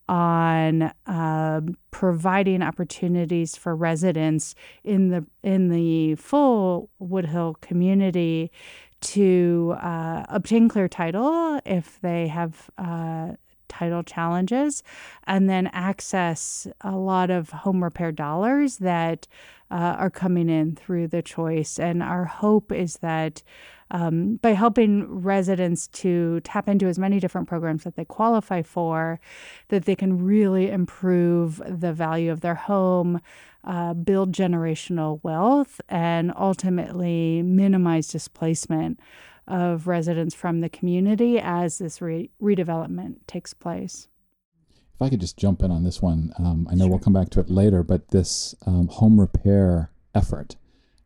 [0.09, 8.51] on uh, providing opportunities for residents in the in the full Woodhill community
[9.01, 13.33] to uh, obtain clear title if they have uh,
[13.69, 14.83] title challenges,
[15.27, 19.27] and then access a lot of home repair dollars that
[19.71, 21.79] uh, are coming in through the choice.
[21.79, 23.43] And our hope is that
[23.95, 29.21] um, by helping residents to tap into as many different programs that they qualify for,
[29.69, 33.21] that they can really improve the value of their home,
[33.63, 38.99] uh, build generational wealth, and ultimately minimize displacement
[39.47, 44.09] of residents from the community as this re- redevelopment takes place.
[44.97, 46.91] If I could just jump in on this one, um, I know sure.
[46.91, 50.57] we'll come back to it later, but this um, home repair effort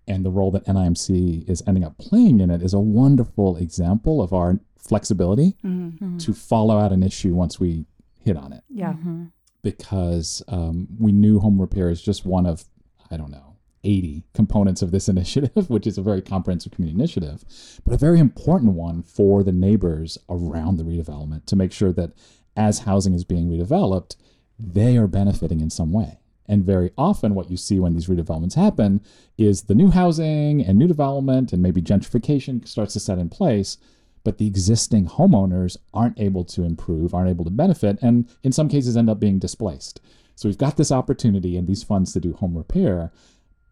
[0.09, 4.23] and the role that NIMC is ending up playing in it is a wonderful example
[4.23, 6.17] of our flexibility mm-hmm.
[6.19, 7.85] to follow out an issue once we
[8.21, 8.65] hit on it.
[8.69, 8.93] Yeah.
[8.93, 9.25] Mm-hmm.
[9.63, 12.65] Because um, we knew home repair is just one of,
[13.11, 17.45] I don't know, 80 components of this initiative, which is a very comprehensive community initiative,
[17.85, 22.13] but a very important one for the neighbors around the redevelopment to make sure that
[22.57, 24.17] as housing is being redeveloped,
[24.59, 26.19] they are benefiting in some way.
[26.49, 29.03] And very often, what you see when these redevelopments happen
[29.37, 33.77] is the new housing and new development and maybe gentrification starts to set in place,
[34.25, 38.69] but the existing homeowners aren't able to improve, aren't able to benefit, and in some
[38.69, 40.01] cases end up being displaced.
[40.35, 43.13] So we've got this opportunity and these funds to do home repair,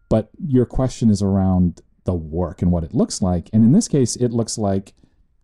[0.09, 3.49] but your question is around the work and what it looks like.
[3.53, 4.93] And in this case, it looks like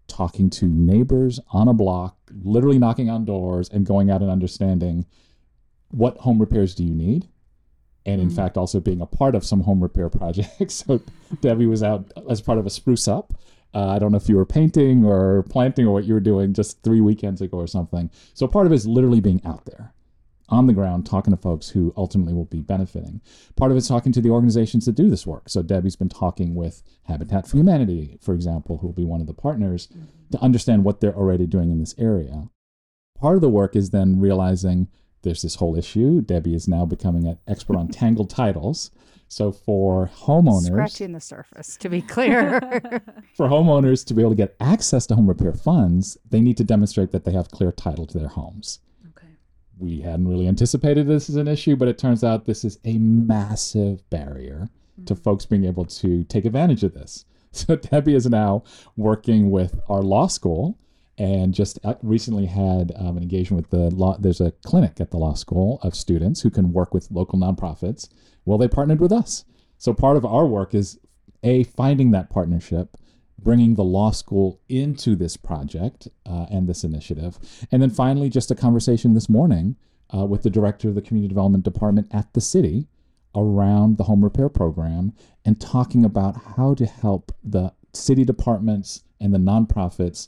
[0.07, 5.05] talking to neighbors on a block, literally knocking on doors and going out and understanding
[5.93, 7.29] what home repairs do you need?
[8.05, 10.75] And in mm fact, also being a part of some home repair projects.
[10.75, 11.01] so
[11.41, 13.33] Debbie was out as part of a spruce up.
[13.73, 16.53] Uh, I don't know if you were painting or planting or what you were doing
[16.53, 18.11] just three weekends ago or something.
[18.33, 19.93] So part of it is literally being out there
[20.49, 23.21] on the ground talking to folks who ultimately will be benefiting.
[23.55, 25.49] Part of it's talking to the organizations that do this work.
[25.49, 29.27] So Debbie's been talking with Habitat for Humanity, for example, who will be one of
[29.27, 30.05] the partners mm-hmm.
[30.31, 32.49] to understand what they're already doing in this area.
[33.19, 34.89] Part of the work is then realizing
[35.23, 36.21] there's this whole issue.
[36.21, 38.91] Debbie is now becoming an expert on tangled titles.
[39.27, 42.59] So for homeowners, scratching the surface, to be clear,
[43.35, 46.63] for homeowners to be able to get access to home repair funds, they need to
[46.63, 48.79] demonstrate that they have clear title to their homes.
[49.09, 49.33] Okay.
[49.79, 52.99] We hadn't really anticipated this as an issue, but it turns out this is a
[52.99, 55.05] massive barrier mm-hmm.
[55.05, 57.25] to folks being able to take advantage of this.
[57.55, 58.63] So Debbie is now
[58.97, 60.75] working with our law school
[61.17, 64.17] and just uh, recently had um, an engagement with the law.
[64.17, 68.09] There's a clinic at the law school of students who can work with local nonprofits.
[68.45, 69.45] Well, they partnered with us.
[69.77, 70.99] So part of our work is
[71.43, 72.97] a finding that partnership,
[73.37, 77.37] bringing the law school into this project uh, and this initiative,
[77.71, 79.75] and then finally just a conversation this morning
[80.13, 82.87] uh, with the director of the community development department at the city
[83.35, 89.33] around the home repair program and talking about how to help the city departments and
[89.33, 90.27] the nonprofits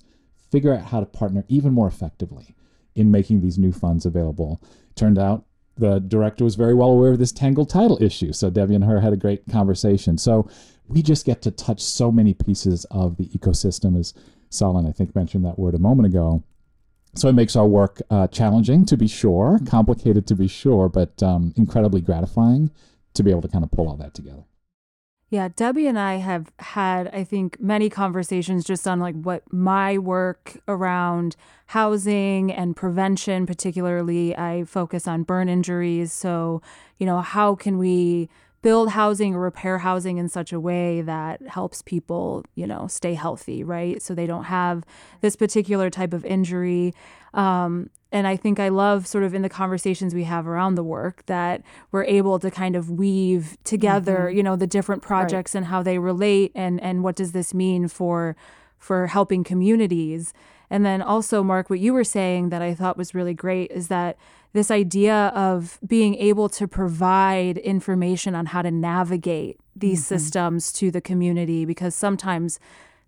[0.55, 2.55] figure out how to partner even more effectively
[2.95, 4.61] in making these new funds available.
[4.95, 5.43] Turned out
[5.75, 8.31] the director was very well aware of this tangled title issue.
[8.31, 10.17] So Debbie and her had a great conversation.
[10.17, 10.49] So
[10.87, 14.13] we just get to touch so many pieces of the ecosystem, as
[14.49, 16.41] Salin, I think, mentioned that word a moment ago.
[17.15, 21.21] So it makes our work uh, challenging to be sure, complicated to be sure, but
[21.21, 22.71] um, incredibly gratifying
[23.13, 24.45] to be able to kind of pull all that together.
[25.35, 29.97] Yeah, Debbie and I have had, I think, many conversations just on like what my
[29.97, 34.33] work around housing and prevention, particularly.
[34.37, 36.13] I focus on burn injuries.
[36.13, 36.61] So,
[36.99, 38.29] you know, how can we
[38.61, 43.13] build housing or repair housing in such a way that helps people, you know, stay
[43.13, 44.01] healthy, right?
[44.01, 44.85] So they don't have
[45.19, 46.93] this particular type of injury.
[47.35, 50.83] Um, and I think I love sort of in the conversations we have around the
[50.83, 54.37] work that we're able to kind of weave together, mm-hmm.
[54.37, 55.59] you know, the different projects right.
[55.59, 58.37] and how they relate and and what does this mean for
[58.77, 60.33] for helping communities.
[60.69, 63.89] And then also Mark what you were saying that I thought was really great is
[63.89, 64.17] that
[64.53, 70.15] this idea of being able to provide information on how to navigate these mm-hmm.
[70.15, 72.59] systems to the community because sometimes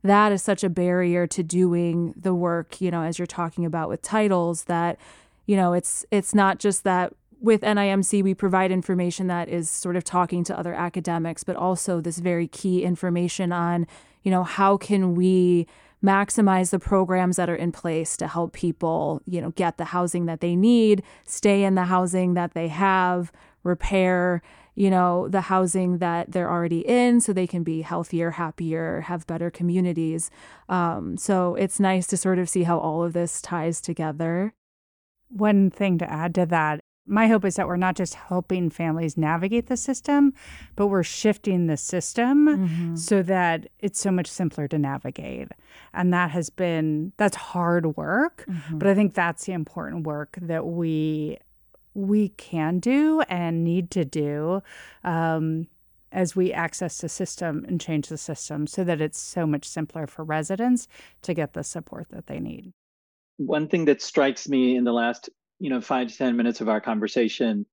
[0.08, 3.90] that is such a barrier to doing the work, you know, as you're talking about
[3.90, 4.98] with titles that,
[5.46, 9.96] you know, it's it's not just that with NIMC we provide information that is sort
[9.96, 13.88] of talking to other academics, but also this very key information on,
[14.24, 15.68] you know, how can we
[16.04, 20.26] maximize the programs that are in place to help people, you know, get the housing
[20.28, 23.32] that they need, stay in the housing that they have,
[23.64, 24.42] repair
[24.78, 29.26] you know, the housing that they're already in so they can be healthier, happier, have
[29.26, 30.30] better communities.
[30.70, 34.54] Um, so it's nice to sort of see how all of this ties together.
[35.30, 39.18] One thing to add to that my hope is that we're not just helping families
[39.18, 40.34] navigate the system,
[40.76, 42.96] but we're shifting the system mm-hmm.
[42.96, 45.48] so that it's so much simpler to navigate.
[45.94, 48.78] And that has been that's hard work, mm-hmm.
[48.78, 51.38] but I think that's the important work that we
[51.98, 54.62] we can do and need to do
[55.04, 55.68] um,
[56.12, 60.06] as we access the system and change the system so that it's so much simpler
[60.06, 60.88] for residents
[61.24, 62.72] to get the support that they need.
[63.38, 65.30] One thing that strikes me in the last,
[65.60, 67.66] you know, five to 10 minutes of our conversation,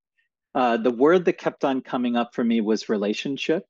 [0.54, 3.66] uh, the word that kept on coming up for me was relationship.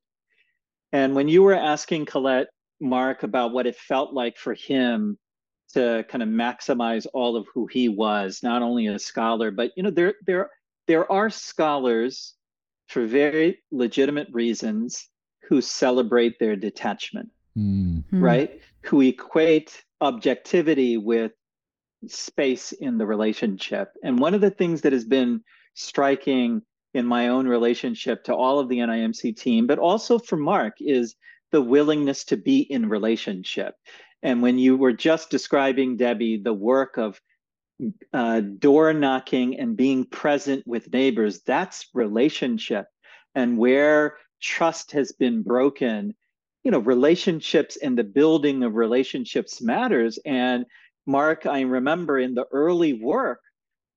[0.93, 2.47] And when you were asking Colette,
[2.79, 5.17] Mark, about what it felt like for him
[5.73, 9.83] to kind of maximize all of who he was, not only a scholar, but you
[9.83, 10.49] know, there there
[10.87, 12.35] there are scholars
[12.87, 15.09] for very legitimate reasons
[15.47, 18.03] who celebrate their detachment, Mm.
[18.11, 18.61] Right?
[18.85, 21.31] Who equate objectivity with
[22.07, 23.93] space in the relationship.
[24.03, 25.41] And one of the things that has been
[25.73, 26.61] striking
[26.93, 31.15] in my own relationship to all of the NIMC team, but also for Mark, is
[31.51, 33.75] the willingness to be in relationship.
[34.25, 37.21] And when you were just describing, Debbie, the work of
[38.11, 42.87] uh, door knocking and being present with neighbors, that's relationship.
[43.35, 46.15] And where trust has been broken,
[46.63, 50.17] you know, relationships and the building of relationships matters.
[50.25, 50.65] And
[51.05, 53.41] Mark, I remember in the early work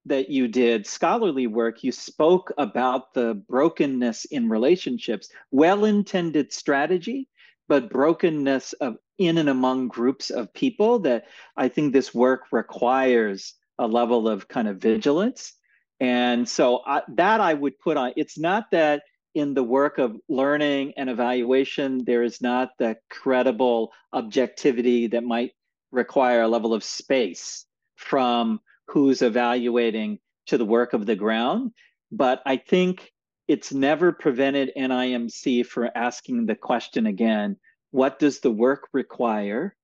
[0.04, 7.28] that you did, scholarly work, you spoke about the brokenness in relationships, well intended strategy,
[7.66, 13.54] but brokenness of in and among groups of people that I think this work requires
[13.78, 15.52] a level of kind of vigilance.
[16.00, 19.02] And so I, that I would put on, it's not that
[19.34, 25.52] in the work of learning and evaluation, there is not the credible objectivity that might
[25.90, 27.66] require a level of space
[27.96, 31.72] from who's evaluating to the work of the ground.
[32.10, 33.12] But I think
[33.48, 37.56] it's never prevented NIMC for asking the question again
[37.90, 39.74] what does the work require?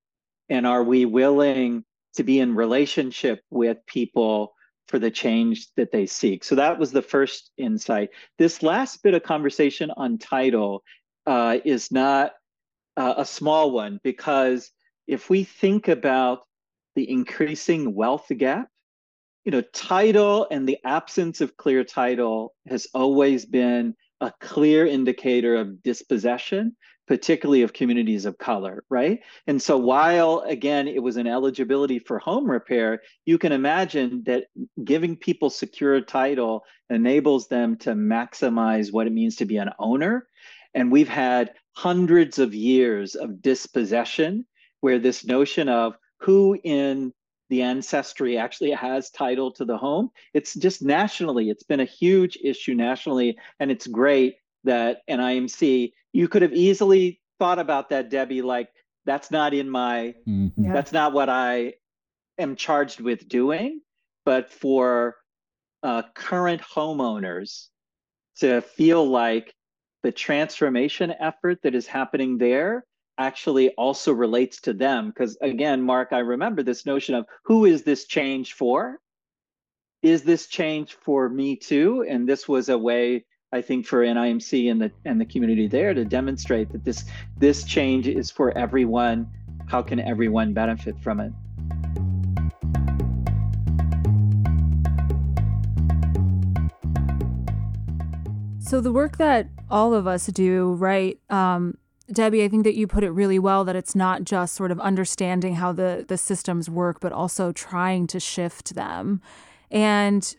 [0.49, 1.85] And are we willing
[2.15, 4.55] to be in relationship with people
[4.89, 6.45] for the change that they seek?
[6.45, 8.11] So that was the first insight.
[8.39, 10.83] This last bit of conversation on title
[11.27, 12.33] uh, is not
[12.97, 14.71] uh, a small one because
[15.07, 16.43] if we think about
[16.95, 18.69] the increasing wealth gap,
[19.45, 25.57] you know, title and the absence of clear title has always been a clear indicator
[25.57, 26.77] of dispossession,
[27.07, 29.21] particularly of communities of color, right?
[29.47, 34.47] And so while again it was an eligibility for home repair, you can imagine that
[34.85, 40.27] giving people secure title enables them to maximize what it means to be an owner.
[40.75, 44.47] And we've had hundreds of years of dispossession
[44.81, 47.13] where this notion of who in
[47.51, 50.11] the ancestry actually has title to the home.
[50.33, 53.37] It's just nationally, it's been a huge issue nationally.
[53.61, 58.69] And it's great that NIMC, you could have easily thought about that, Debbie, like
[59.05, 60.53] that's not in my, Mhm.
[60.57, 60.73] Yeah.
[60.73, 61.75] that's not what I
[62.39, 63.81] am charged with doing.
[64.25, 65.17] But for
[65.83, 67.69] uh, current homeowners
[68.37, 69.55] to feel like
[70.03, 72.87] the transformation effort that is happening there
[73.19, 75.09] actually also relates to them.
[75.09, 78.99] Because again, Mark, I remember this notion of who is this change for?
[80.03, 82.05] Is this change for me too?
[82.09, 83.25] And this was a way,
[83.55, 87.05] I think, for NIMC and the and the community there to demonstrate that this
[87.39, 89.29] this change is for everyone.
[89.67, 91.33] How can everyone benefit from it?
[98.59, 101.21] So the work that all of us do, right?
[101.31, 101.79] Um,
[102.13, 104.81] Debbie, I think that you put it really well that it's not just sort of
[104.81, 109.23] understanding how the the systems work, but also trying to shift them.
[109.71, 110.35] And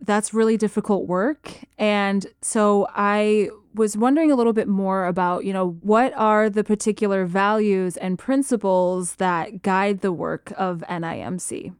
[0.00, 1.52] that's really difficult work.
[1.78, 6.62] And so I was wondering a little bit more about, you know, what are the
[6.62, 11.74] particular values and principles that guide the work of NIMC?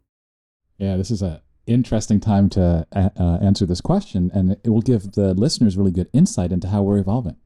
[0.78, 5.12] Yeah, this is a interesting time to uh, answer this question, and it will give
[5.12, 7.36] the listeners really good insight into how we're evolving.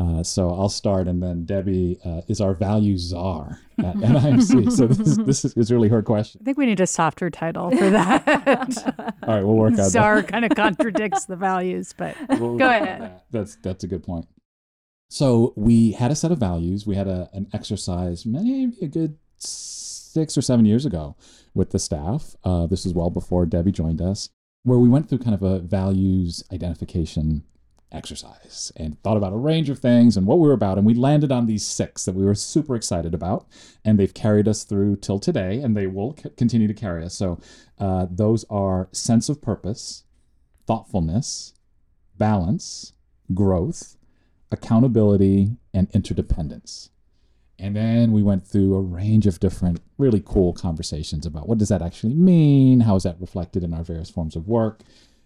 [0.00, 4.72] Uh, so I'll start, and then Debbie uh, is our value czar at NIMC.
[4.72, 6.40] so this is, this is, is really her question.
[6.42, 9.14] I think we need a softer title for that.
[9.22, 12.16] All right, we'll work on Czar kind of contradicts the values, but.
[12.30, 13.02] We'll Go ahead.
[13.02, 13.24] that.
[13.30, 14.26] That's that's a good point.
[15.10, 16.86] So we had a set of values.
[16.86, 21.14] We had a, an exercise maybe a good six or seven years ago
[21.52, 22.36] with the staff.
[22.42, 24.30] Uh, this is well before Debbie joined us,
[24.62, 27.42] where we went through kind of a values identification
[27.92, 30.78] exercise and thought about a range of things and what we were about.
[30.78, 33.46] And we landed on these six that we were super excited about.
[33.84, 37.14] And they've carried us through till today, and they will c- continue to carry us.
[37.14, 37.40] So
[37.78, 40.04] uh, those are sense of purpose,
[40.66, 41.54] thoughtfulness,
[42.16, 42.92] balance,
[43.34, 43.96] growth,
[44.52, 46.90] accountability, and interdependence.
[47.58, 51.68] And then we went through a range of different really cool conversations about what does
[51.68, 52.80] that actually mean?
[52.80, 54.80] How is that reflected in our various forms of work?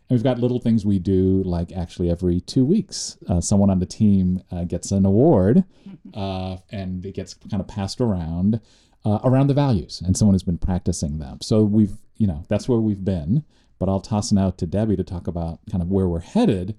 [0.08, 3.78] And we've got little things we do, like actually every two weeks, uh, someone on
[3.78, 5.64] the team uh, gets an award
[6.14, 8.60] uh, and it gets kind of passed around
[9.04, 11.38] uh, around the values, and someone has been practicing them.
[11.42, 13.44] So we've, you know, that's where we've been.
[13.78, 16.76] But I'll toss it out to Debbie to talk about kind of where we're headed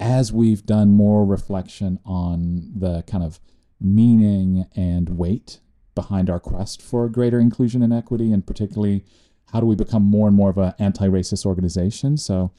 [0.00, 3.38] as we've done more reflection on the kind of
[3.80, 5.60] meaning and weight
[5.94, 9.04] behind our quest for greater inclusion and equity, and particularly
[9.52, 12.16] how do we become more and more of an anti-racist organization?
[12.16, 12.52] So,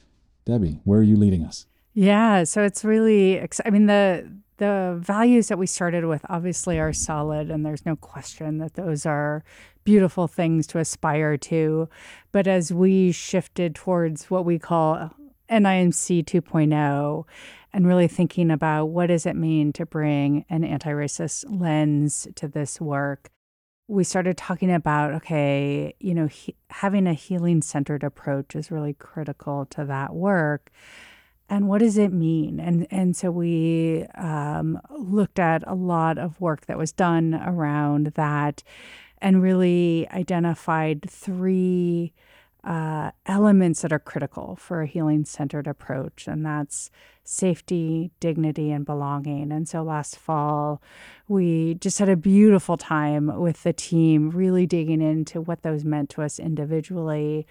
[0.46, 1.66] Debbie, where are you leading us?
[1.94, 3.40] Yeah, so it's really.
[3.40, 7.86] Ex- I mean the the values that we started with obviously are solid, and there's
[7.86, 9.44] no question that those are
[9.84, 11.90] beautiful things to aspire to.
[12.32, 15.12] But as we shifted towards what we call
[15.50, 17.26] NIMC 2.0
[17.74, 22.80] and really thinking about what does it mean to bring an anti-racist lens to this
[22.80, 23.30] work
[23.88, 28.94] we started talking about okay you know he, having a healing centered approach is really
[28.94, 30.72] critical to that work.
[31.50, 32.60] And what does it mean?
[32.60, 38.08] And and so we um, looked at a lot of work that was done around
[38.16, 38.64] that
[39.20, 42.14] and really identified three
[42.64, 46.90] uh, elements that are critical for a healing centered approach, and that's
[47.24, 49.52] safety, dignity, and belonging.
[49.52, 50.82] And so last fall,
[51.28, 56.10] we just had a beautiful time with the team, really digging into what those meant
[56.12, 57.46] to us individually.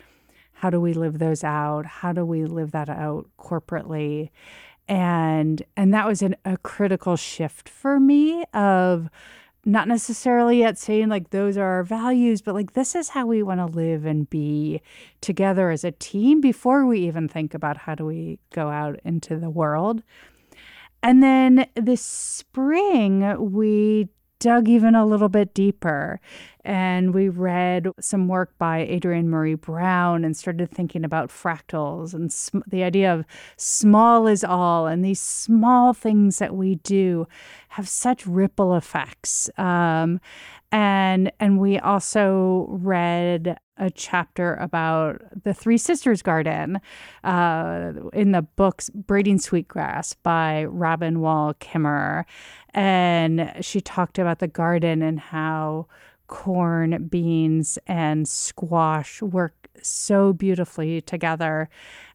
[0.54, 1.84] How do we live those out?
[1.84, 4.30] How do we live that out corporately?
[4.88, 9.08] And and that was an, a critical shift for me of
[9.64, 13.42] not necessarily yet saying like those are our values, but like this is how we
[13.42, 14.80] want to live and be
[15.20, 19.36] together as a team before we even think about how do we go out into
[19.36, 20.02] the world.
[21.02, 24.08] And then this spring, we
[24.42, 26.18] dug even a little bit deeper
[26.64, 32.32] and we read some work by Adrienne Maree Brown and started thinking about fractals and
[32.32, 33.24] sm- the idea of
[33.56, 37.24] small is all and these small things that we do
[37.68, 40.18] have such ripple effects um,
[40.72, 46.80] and and we also read a chapter about the Three Sisters Garden
[47.24, 52.24] uh, in the books Braiding Sweetgrass by Robin Wall Kimmerer.
[52.74, 55.86] And she talked about the garden and how
[56.26, 61.68] corn, beans, and squash work so beautifully together.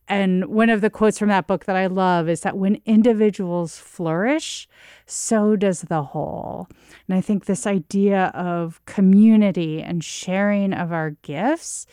[0.07, 3.77] And one of the quotes from that book that I love is that when individuals
[3.77, 4.67] flourish,
[5.05, 6.67] so does the whole.
[7.07, 11.87] And I think this idea of community and sharing of our gifts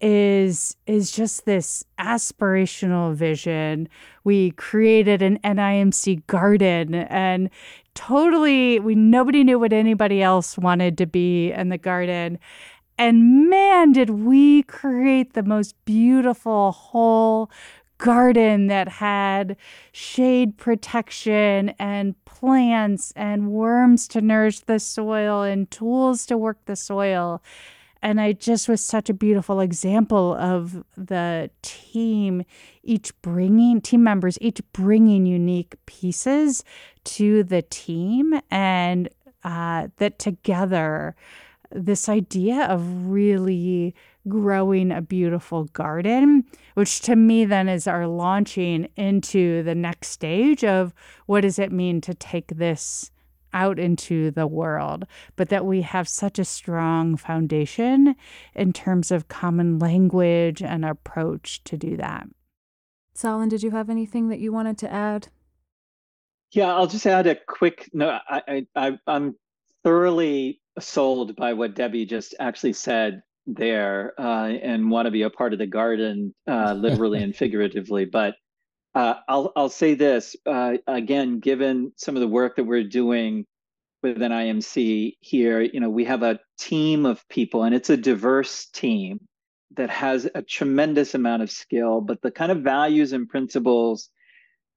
[0.00, 3.88] is is just this aspirational vision.
[4.24, 7.50] We created an NIMC garden and
[7.94, 12.38] totally we nobody knew what anybody else wanted to be in the garden
[12.98, 17.50] and man, did we create the most beautiful whole
[18.02, 19.56] garden that had
[19.92, 26.74] shade protection and plants and worms to nourish the soil and tools to work the
[26.74, 27.40] soil.
[28.02, 32.42] And I just was such a beautiful example of the team,
[32.82, 36.64] each bringing, team members, each bringing unique pieces
[37.04, 39.08] to the team, and
[39.44, 41.14] uh, that together
[41.74, 43.94] this idea of really
[44.28, 46.44] growing a beautiful garden,
[46.74, 50.94] which to me then is our launching into the next stage of
[51.26, 53.10] what does it mean to take this
[53.52, 55.04] out into the world,
[55.36, 58.14] but that we have such a strong foundation
[58.54, 62.26] in terms of common language and approach to do that.
[63.14, 65.28] Salin, did you have anything that you wanted to add?
[66.52, 68.18] Yeah, I'll just add a quick no.
[68.28, 69.36] I, I I'm
[69.84, 75.30] thoroughly sold by what Debbie just actually said there uh, and want to be a
[75.30, 78.04] part of the garden, uh, literally and figuratively.
[78.04, 78.36] But
[78.94, 83.46] uh, I'll I'll say this uh, again, given some of the work that we're doing
[84.02, 88.66] with NIMC here, you know, we have a team of people, and it's a diverse
[88.66, 89.20] team
[89.76, 92.00] that has a tremendous amount of skill.
[92.00, 94.10] But the kind of values and principles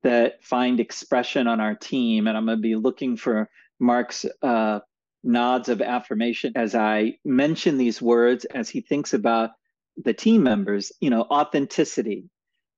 [0.04, 3.50] that find expression on our team, and I'm going to be looking for
[3.80, 4.80] Mark's uh,
[5.26, 9.52] nods of affirmation as I mention these words as he thinks about
[9.98, 12.30] the team members, you know, authenticity,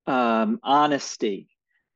[0.06, 1.48] um, honesty.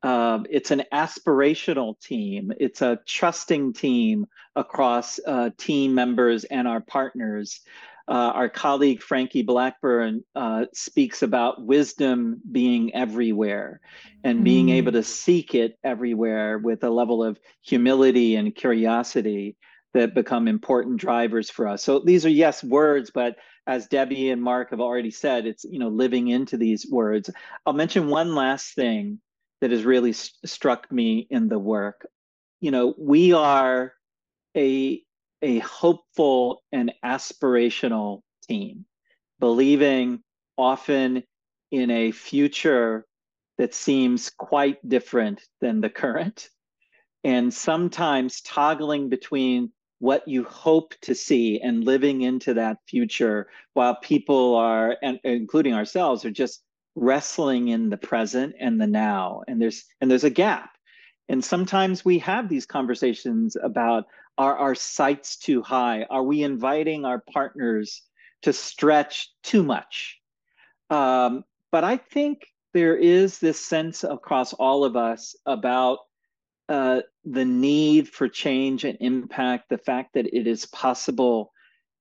[0.02, 2.52] Um, it's an aspirational team.
[2.58, 4.26] It's a trusting team
[4.56, 7.60] across uh, team members and our partners.
[8.08, 13.80] Uh, our colleague Frankie Blackburn uh, speaks about wisdom being everywhere
[14.24, 14.72] and being mm.
[14.72, 19.56] able to seek it everywhere with a level of humility and curiosity
[19.94, 21.82] that become important drivers for us.
[21.82, 23.36] So these are yes words, but
[23.66, 27.30] as Debbie and Mark have already said, it's you know living into these words.
[27.66, 29.20] I'll mention one last thing
[29.60, 32.06] that has really st- struck me in the work.
[32.60, 33.92] You know, we are
[34.56, 35.02] a
[35.42, 38.86] a hopeful and aspirational team,
[39.40, 40.22] believing
[40.56, 41.22] often
[41.70, 43.06] in a future
[43.58, 46.48] that seems quite different than the current
[47.24, 49.70] and sometimes toggling between
[50.02, 55.74] what you hope to see and living into that future while people are and including
[55.74, 56.64] ourselves are just
[56.96, 60.70] wrestling in the present and the now and there's and there's a gap
[61.28, 64.06] And sometimes we have these conversations about
[64.38, 66.04] are our sights too high?
[66.10, 68.02] Are we inviting our partners
[68.42, 70.18] to stretch too much?
[70.90, 75.98] Um, but I think there is this sense across all of us about
[76.72, 81.52] uh, the need for change and impact, the fact that it is possible,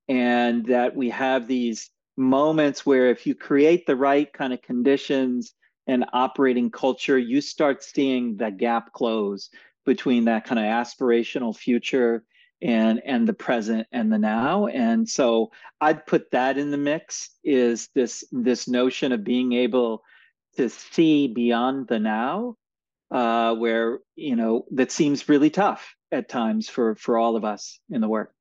[0.07, 5.53] and that we have these moments where if you create the right kind of conditions
[5.87, 9.49] and operating culture, you start seeing the gap close
[9.85, 12.23] between that kind of aspirational future
[12.61, 14.67] and and the present and the now.
[14.67, 15.51] And so
[15.81, 20.03] i'd put that in the mix is this this notion of being able
[20.55, 22.55] to see beyond the now
[23.11, 27.79] uh, where you know that seems really tough at times for for all of us
[27.89, 28.33] in the work.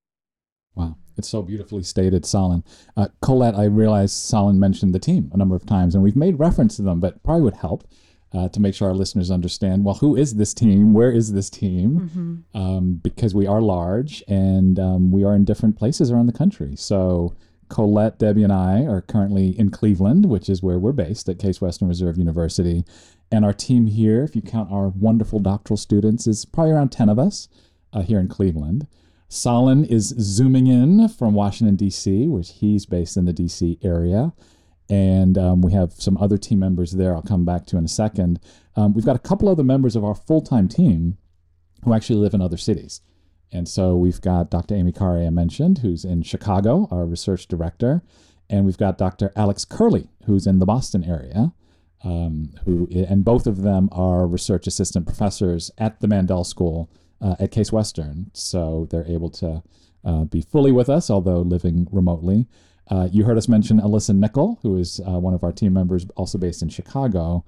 [0.75, 0.97] Wow.
[1.17, 2.65] It's so beautifully stated Salin
[2.97, 6.39] uh, colette i realize Salin mentioned the team a number of times and we've made
[6.39, 7.87] reference to them but probably would help
[8.33, 10.95] uh, to make sure our listeners understand well who is this team?
[10.95, 12.01] Where is this team?
[12.01, 12.59] Mm-hmm.
[12.59, 16.75] um, because we are large and um, we are in different places around the country.
[16.77, 17.35] So
[17.69, 21.61] colette debbie and i are currently in cleveland which is where we're based at case
[21.61, 22.85] western reserve university
[23.31, 27.09] and our team here if you count our wonderful doctoral students is probably around 10
[27.09, 27.49] of us
[27.93, 28.87] uh, here in cleveland
[29.33, 33.79] Salin is zooming in from Washington, D.C., which he's based in the D.C.
[33.81, 34.33] area
[34.91, 37.89] and um, we have some other team members there I'll come back to in a
[37.89, 38.41] second.
[38.75, 41.17] Um, we've got a couple other members of our full time team
[41.85, 43.01] who actually live in other cities.
[43.53, 44.75] And so we've got Dr.
[44.75, 48.03] Amy Khare, I mentioned, who's in Chicago, our research director.
[48.49, 49.33] And we've got Dr.
[49.37, 51.53] Alex Curley, who's in the Boston area.
[52.03, 56.91] Um, who and both of them are research assistant professors at the Mandel School
[57.21, 59.63] uh, at Case Western, so they're able to
[60.05, 62.47] uh, be fully with us, although living remotely.
[62.91, 66.07] Uh, you heard us mention Alyssa Nickel, who is uh, one of our team members,
[66.17, 67.45] also based in Chicago.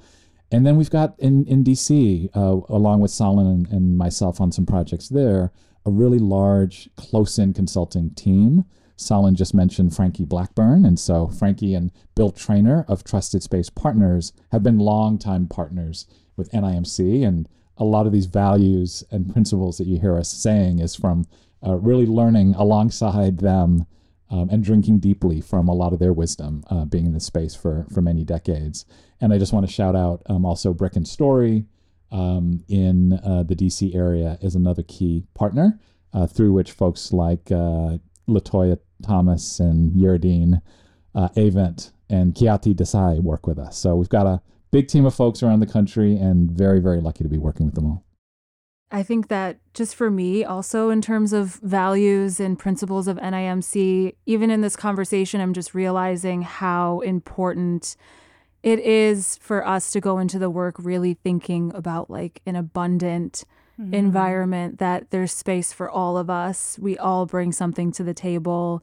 [0.53, 4.53] And then we've got in, in DC, uh, along with Salin and, and, myself on
[4.53, 5.51] some projects there,
[5.85, 8.65] a really large, close in consulting team.
[8.97, 10.85] Salin just mentioned Frankie Blackburn.
[10.85, 16.51] And so Frankie and Bill Traynor of Trusted Space Partners have been longtime partners with
[16.53, 17.27] NIMC.
[17.27, 21.27] And a lot of these values and principles that you hear us saying is from
[21.67, 23.87] uh, really learning alongside them
[24.31, 27.55] um, and drinking deeply from a lot of their wisdom, uh, being in this space
[27.55, 28.87] for for many decades.
[29.21, 31.67] And I just want to shout out um, also Brick and Story
[32.11, 35.79] um, in uh, the DC area is another key partner
[36.13, 37.99] uh, through which folks like uh,
[38.33, 40.61] Latoya Thomas and Yeridine
[41.15, 43.77] uh, Avent and Kiati Desai work with us.
[43.79, 47.25] So we've got a big team of folks around the country and very, very lucky
[47.25, 48.05] to be working with them all.
[48.91, 54.15] I think that just for me, also in terms of values and principles of NIMC,
[54.27, 57.97] even in this conversation, I'm just realizing how important
[58.63, 63.45] it is for us to go into the work really thinking about like an abundant
[63.83, 63.95] mm-hmm.
[63.95, 66.79] environment, that there's space for all of us.
[66.81, 68.83] We all bring something to the table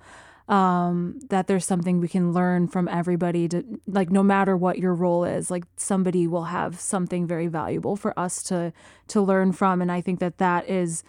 [0.50, 4.96] um, that there's something we can learn from everybody to like no matter what your
[4.96, 8.74] role is like somebody will have something very valuable for us to
[9.08, 11.04] to learn from and i think that that is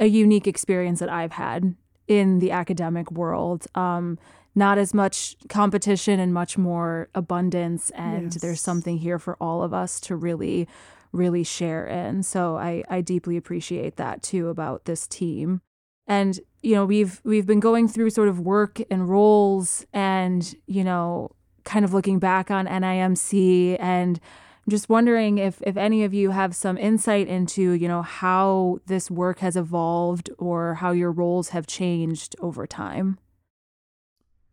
[0.00, 1.76] a unique experience that i've had
[2.08, 4.18] in the academic world um,
[4.54, 8.40] not as much competition and much more abundance and yes.
[8.40, 10.66] there's something here for all of us to really
[11.12, 15.60] really share in so i i deeply appreciate that too about this team
[16.06, 20.84] and you know we've we've been going through sort of work and roles and you
[20.84, 21.30] know
[21.64, 24.20] kind of looking back on NIMC and
[24.66, 28.80] I'm just wondering if if any of you have some insight into you know how
[28.86, 33.18] this work has evolved or how your roles have changed over time.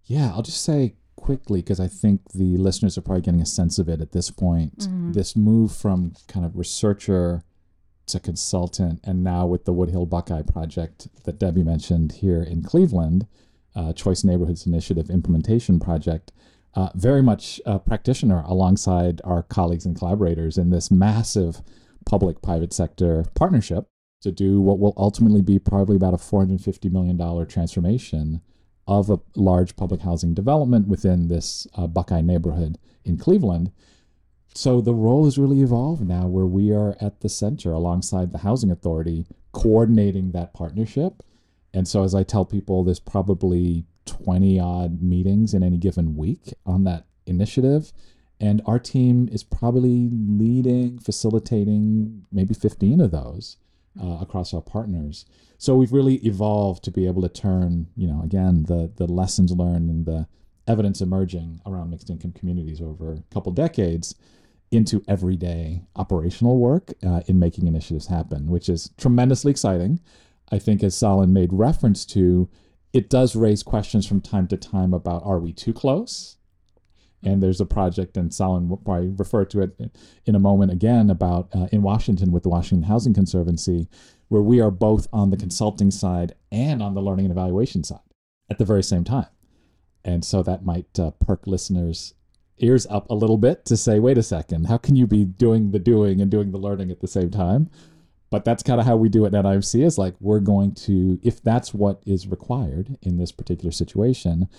[0.05, 3.79] Yeah, I'll just say quickly because I think the listeners are probably getting a sense
[3.79, 4.79] of it at this point.
[4.79, 5.13] Mm-hmm.
[5.13, 7.43] This move from kind of researcher
[8.07, 13.25] to consultant, and now with the Woodhill Buckeye project that Debbie mentioned here in Cleveland,
[13.73, 16.33] uh, Choice Neighborhoods Initiative implementation project,
[16.75, 21.61] uh, very much a practitioner alongside our colleagues and collaborators in this massive
[22.05, 23.87] public private sector partnership
[24.21, 28.41] to do what will ultimately be probably about a $450 million transformation
[28.87, 33.71] of a large public housing development within this uh, Buckeye neighborhood in Cleveland.
[34.55, 38.39] So the role has really evolved now where we are at the center alongside the
[38.39, 41.23] housing authority coordinating that partnership.
[41.73, 46.53] And so as i tell people there's probably 20 odd meetings in any given week
[46.65, 47.93] on that initiative.
[48.39, 53.57] And our team is probably leading facilitating maybe 15 of those
[54.01, 55.25] uh, across our partners
[55.57, 59.51] so we've really evolved to be able to turn you know again the the lessons
[59.51, 60.27] learned and the
[60.67, 64.15] evidence emerging around mixed income communities over a couple decades
[64.73, 69.99] into everyday operational work uh, in making initiatives happen, which is tremendously exciting.
[70.51, 72.49] I think, as Salin made reference to,
[72.91, 76.37] it does raise questions from time to time about are we too close?
[77.23, 79.91] And there's a project, and Salin will probably refer to it
[80.25, 83.87] in a moment again about uh, in Washington with the Washington Housing Conservancy,
[84.27, 87.99] where we are both on the consulting side and on the learning and evaluation side
[88.49, 89.27] at the very same time.
[90.03, 92.13] And so that might uh, perk listeners'
[92.57, 95.71] ears up a little bit to say, wait a second, how can you be doing
[95.71, 97.69] the doing and doing the learning at the same time?
[98.29, 101.19] But that's kind of how we do it at NIMC is like we're going to,
[101.21, 104.49] if that's what is required in this particular situation,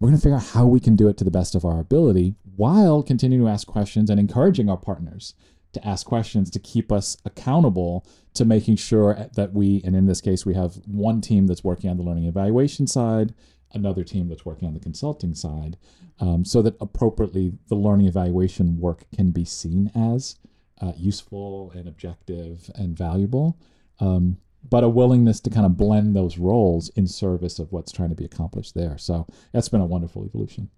[0.00, 1.78] we're going to figure out how we can do it to the best of our
[1.78, 5.34] ability while continuing to ask questions and encouraging our partners
[5.72, 10.20] to ask questions to keep us accountable to making sure that we, and in this
[10.20, 13.34] case, we have one team that's working on the learning evaluation side,
[13.72, 15.76] another team that's working on the consulting side,
[16.18, 20.36] um, so that appropriately the learning evaluation work can be seen as
[20.80, 23.58] uh, useful and objective and valuable,
[24.00, 24.38] um,
[24.68, 28.14] but a willingness to kind of blend those roles in service of what's trying to
[28.14, 28.98] be accomplished there.
[28.98, 30.70] So that's been a wonderful evolution.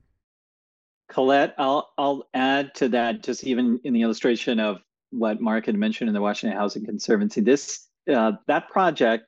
[1.08, 4.78] Colette, I'll I'll add to that just even in the illustration of
[5.10, 7.42] what Mark had mentioned in the Washington Housing Conservancy.
[7.42, 9.26] This uh, that project,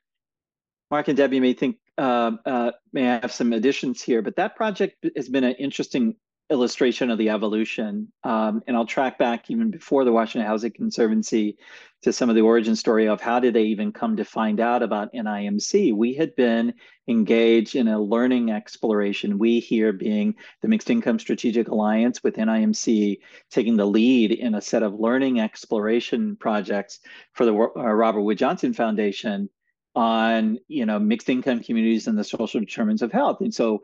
[0.90, 5.04] Mark and Debbie may think uh, uh, may have some additions here, but that project
[5.14, 6.16] has been an interesting
[6.50, 8.12] illustration of the evolution.
[8.22, 11.56] Um, and I'll track back even before the Washington Housing Conservancy
[12.02, 14.82] to some of the origin story of how did they even come to find out
[14.82, 15.94] about NIMC.
[15.94, 16.74] We had been
[17.08, 19.38] engaged in a learning exploration.
[19.38, 23.20] We here being the Mixed Income Strategic Alliance with NIMC
[23.50, 27.00] taking the lead in a set of learning exploration projects
[27.32, 29.48] for the uh, Robert Wood Johnson Foundation
[29.96, 33.80] on you know mixed income communities and the social determinants of health and so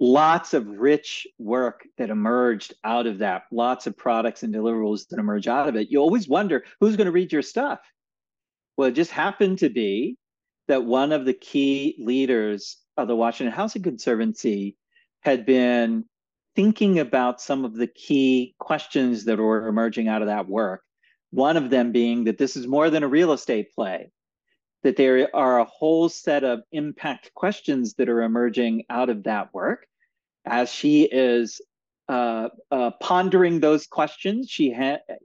[0.00, 5.20] lots of rich work that emerged out of that lots of products and deliverables that
[5.20, 5.88] emerge out of it.
[5.90, 7.80] You always wonder who's going to read your stuff.
[8.76, 10.16] Well it just happened to be
[10.68, 14.76] that one of the key leaders of the washington housing conservancy
[15.20, 16.04] had been
[16.56, 20.82] thinking about some of the key questions that were emerging out of that work
[21.30, 24.10] one of them being that this is more than a real estate play
[24.84, 29.52] that there are a whole set of impact questions that are emerging out of that
[29.52, 29.86] work.
[30.44, 31.60] As she is
[32.08, 34.76] uh, uh, pondering those questions, she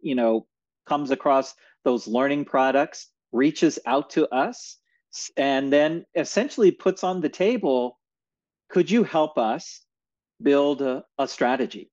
[0.02, 0.48] you know
[0.88, 1.54] comes across
[1.84, 4.78] those learning products, reaches out to us,
[5.36, 8.00] and then essentially puts on the table,
[8.70, 9.82] could you help us
[10.42, 11.92] build a, a strategy?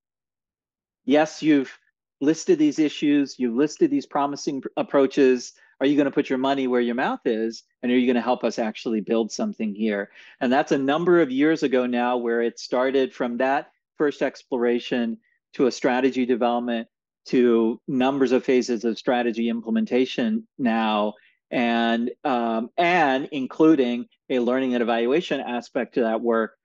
[1.04, 1.76] Yes, you've
[2.20, 6.38] listed these issues, you've listed these promising pr- approaches are you going to put your
[6.38, 9.74] money where your mouth is and are you going to help us actually build something
[9.74, 10.10] here?
[10.40, 15.18] And that's a number of years ago now where it started from that first exploration
[15.54, 16.88] to a strategy development
[17.26, 21.14] to numbers of phases of strategy implementation now
[21.50, 26.56] and um, and including a learning and evaluation aspect to that work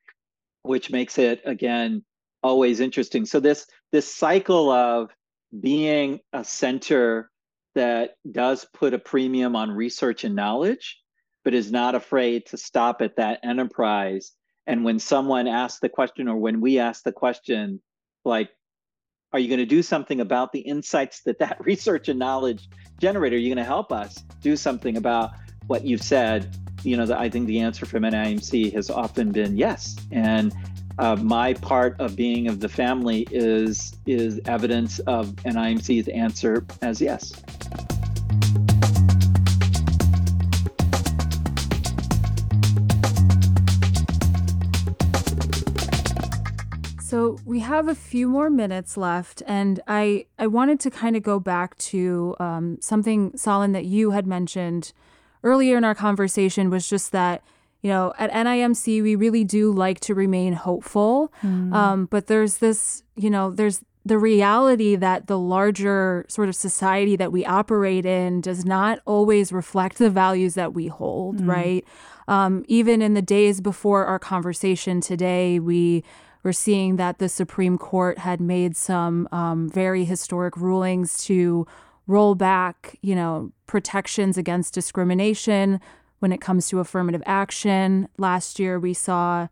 [0.64, 2.04] which makes it again
[2.44, 3.26] always interesting.
[3.26, 5.10] So this this cycle of
[5.60, 7.30] being a center
[7.76, 11.00] that does put a premium on research and knowledge,
[11.44, 14.32] but is not afraid to stop at that enterprise.
[14.68, 17.82] And when someone asks the question, or when we ask the question,
[18.24, 18.50] like,
[19.34, 22.70] are you going to do something about the insights that that research and knowledge
[23.00, 23.38] generated?
[23.38, 25.32] Are you going to help us do something about
[25.68, 26.56] what you've said?
[26.84, 29.96] You know, the, I think the answer from NIMC has often been yes.
[30.12, 30.54] And
[30.98, 37.02] uh, my part of being of the family is is evidence of NIMC's answer as
[37.02, 37.34] yes.
[47.12, 51.24] So we have a few more minutes left, and I I wanted to kind of
[51.24, 54.94] go back to um, something, Salin, that you had mentioned
[55.44, 57.44] earlier in our conversation was just that
[57.82, 61.34] you know, at NIMC, we really do like to remain hopeful.
[61.42, 61.74] Mm.
[61.74, 67.16] Um, but there's this, you know, there's the reality that the larger sort of society
[67.16, 71.48] that we operate in does not always reflect the values that we hold, mm.
[71.48, 71.86] right?
[72.28, 76.04] Um, even in the days before our conversation today, we
[76.44, 81.68] were seeing that the Supreme Court had made some um, very historic rulings to
[82.08, 85.80] roll back, you know, protections against discrimination
[86.22, 88.08] when it comes to affirmative action.
[88.18, 89.48] Last year, we saw,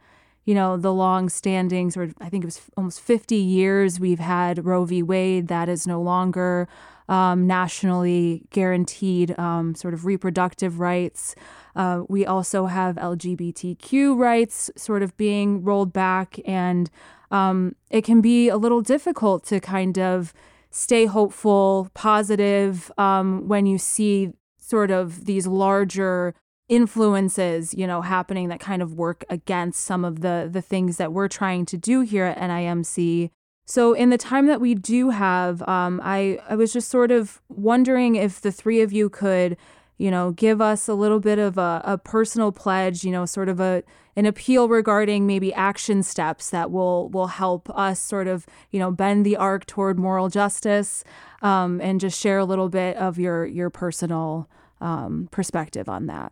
[0.46, 4.66] you know, the long standings, or I think it was almost 50 years we've had
[4.66, 5.02] Roe v.
[5.02, 5.48] Wade.
[5.48, 6.68] That is no longer
[7.08, 11.34] um, nationally guaranteed um, sort of reproductive rights.
[11.76, 16.92] Uh, we also have LGBTQ rights sort of being rolled back, and
[17.32, 20.34] um, it can be a little difficult to kind of
[20.70, 26.36] stay hopeful, positive um, when you see sort of these larger
[26.70, 31.12] influences, you know, happening that kind of work against some of the the things that
[31.12, 33.32] we're trying to do here at NIMC.
[33.66, 37.42] So in the time that we do have, um, I I was just sort of
[37.50, 39.58] wondering if the three of you could,
[39.98, 43.50] you know, give us a little bit of a, a personal pledge, you know, sort
[43.50, 43.84] of a
[44.16, 48.92] an appeal regarding maybe action steps that will will help us sort of you know
[48.92, 51.04] bend the arc toward moral justice,
[51.42, 54.48] um, and just share a little bit of your your personal
[54.82, 56.32] um, perspective on that.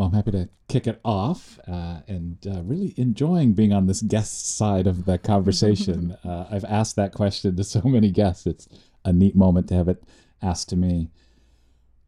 [0.00, 4.00] Well, I'm happy to kick it off uh, and uh, really enjoying being on this
[4.00, 6.16] guest side of the conversation.
[6.24, 8.46] uh, I've asked that question to so many guests.
[8.46, 8.66] It's
[9.04, 10.02] a neat moment to have it
[10.40, 11.10] asked to me.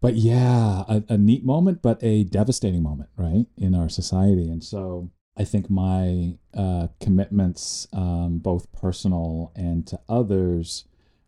[0.01, 4.49] But yeah, a, a neat moment, but a devastating moment, right, in our society.
[4.49, 10.87] And so I think my uh, commitments, um, both personal and to others,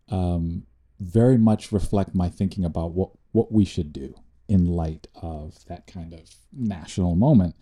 [0.09, 0.63] um,
[0.99, 4.15] very much reflect my thinking about what, what we should do
[4.49, 6.21] in light of that kind of
[6.53, 7.55] national moment.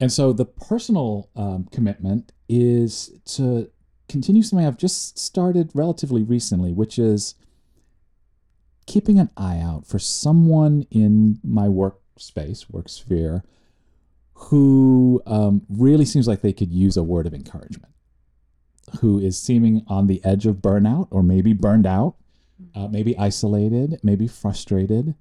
[0.00, 3.70] And so the personal um, commitment is to
[4.08, 7.34] continue something I've just started relatively recently, which is
[8.86, 13.44] keeping an eye out for someone in my workspace, work sphere,
[14.34, 17.92] who um, really seems like they could use a word of encouragement,
[19.00, 22.14] who is seeming on the edge of burnout or maybe burned out,
[22.74, 25.14] uh, maybe isolated, maybe frustrated,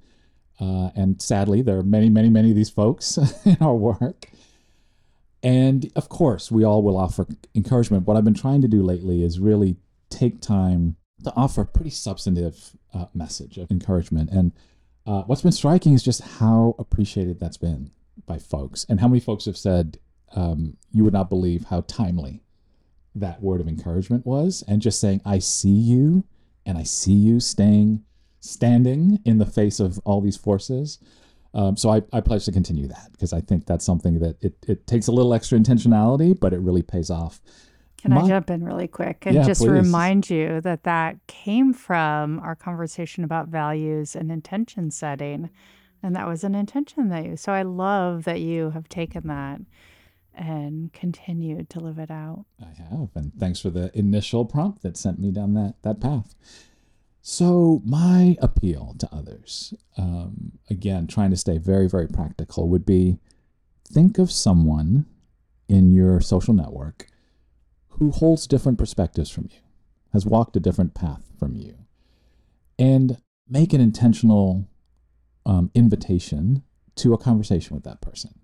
[0.60, 4.30] uh, and sadly, there are many, many, many of these folks in our work.
[5.44, 8.08] And of course, we all will offer encouragement.
[8.08, 9.78] What I've been trying to do lately is really
[10.10, 14.32] take time to offer a pretty substantive uh, message of encouragement.
[14.32, 14.52] And
[15.06, 17.92] uh, what's been striking is just how appreciated that's been
[18.26, 20.00] by folks, and how many folks have said,
[20.36, 22.44] um, You would not believe how timely
[23.16, 24.64] that word of encouragement was.
[24.68, 26.24] And just saying, I see you,
[26.66, 28.04] and I see you staying
[28.40, 31.00] standing in the face of all these forces.
[31.54, 34.56] Um, so I, I pledge to continue that because I think that's something that it,
[34.68, 37.42] it takes a little extra intentionality, but it really pays off.
[37.98, 39.70] Can My, I jump in really quick and yeah, just please.
[39.70, 45.50] remind you that that came from our conversation about values and intention setting.
[46.04, 49.62] And that was an intention that you, so I love that you have taken that
[50.36, 52.46] and continued to live it out.
[52.62, 53.10] I have.
[53.16, 56.36] And thanks for the initial prompt that sent me down that, that path.
[57.30, 63.20] So, my appeal to others, um, again, trying to stay very, very practical, would be
[63.86, 65.06] think of someone
[65.68, 67.08] in your social network
[67.90, 69.60] who holds different perspectives from you,
[70.14, 71.76] has walked a different path from you,
[72.80, 73.18] and
[73.50, 74.70] make an intentional
[75.46, 76.64] um, invitation
[76.96, 78.40] to a conversation with that person.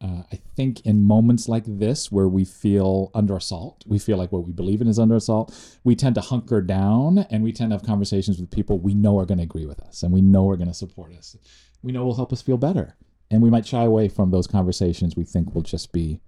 [0.00, 4.32] Uh, I think in moments like this where we feel under assault, we feel like
[4.32, 7.70] what we believe in is under assault, we tend to hunker down and we tend
[7.70, 10.20] to have conversations with people we know are going to agree with us and we
[10.20, 11.36] know are going to support us.
[11.82, 12.96] We know will help us feel better.
[13.30, 16.20] And we might shy away from those conversations we think will just be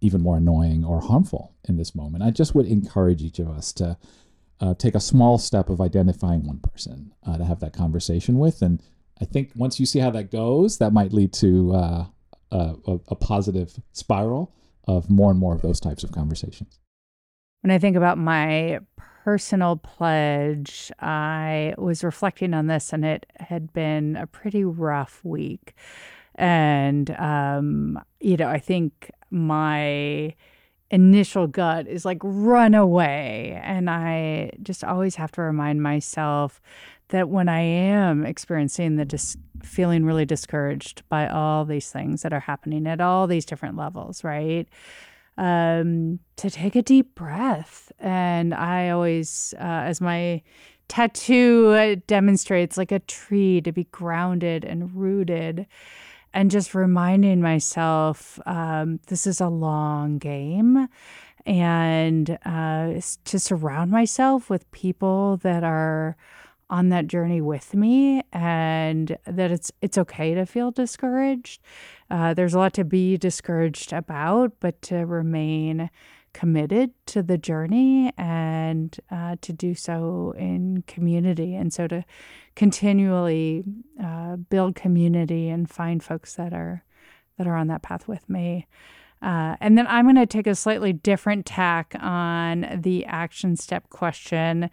[0.00, 2.24] even more annoying or harmful in this moment.
[2.24, 3.96] I just would encourage each of us to
[4.60, 8.62] uh, take a small step of identifying one person uh, to have that conversation with.
[8.62, 8.82] And
[9.20, 11.72] I think once you see how that goes, that might lead to
[12.52, 14.54] uh, a, a, positive spiral
[14.86, 16.78] of more and more of those types of conversations.
[17.62, 18.80] When I think about my
[19.24, 25.74] personal pledge, I was reflecting on this, and it had been a pretty rough week.
[26.34, 30.34] And, um, you know, I think my
[30.90, 33.60] initial gut is like, run away.
[33.62, 36.60] And I just always have to remind myself
[37.12, 42.32] that when I am experiencing the dis- feeling really discouraged by all these things that
[42.32, 44.66] are happening at all these different levels, right?
[45.36, 47.92] Um, to take a deep breath.
[47.98, 50.42] And I always, uh, as my
[50.88, 55.66] tattoo uh, demonstrates, like a tree to be grounded and rooted.
[56.34, 60.88] And just reminding myself um, this is a long game
[61.44, 66.16] and uh, to surround myself with people that are
[66.72, 71.60] on that journey with me and that it's it's okay to feel discouraged.
[72.10, 75.90] Uh, there's a lot to be discouraged about, but to remain
[76.32, 81.54] committed to the journey and uh, to do so in community.
[81.54, 82.06] And so to
[82.56, 83.64] continually
[84.02, 86.84] uh, build community and find folks that are
[87.36, 88.66] that are on that path with me.
[89.20, 93.88] Uh, and then I'm going to take a slightly different tack on the action step
[93.90, 94.68] question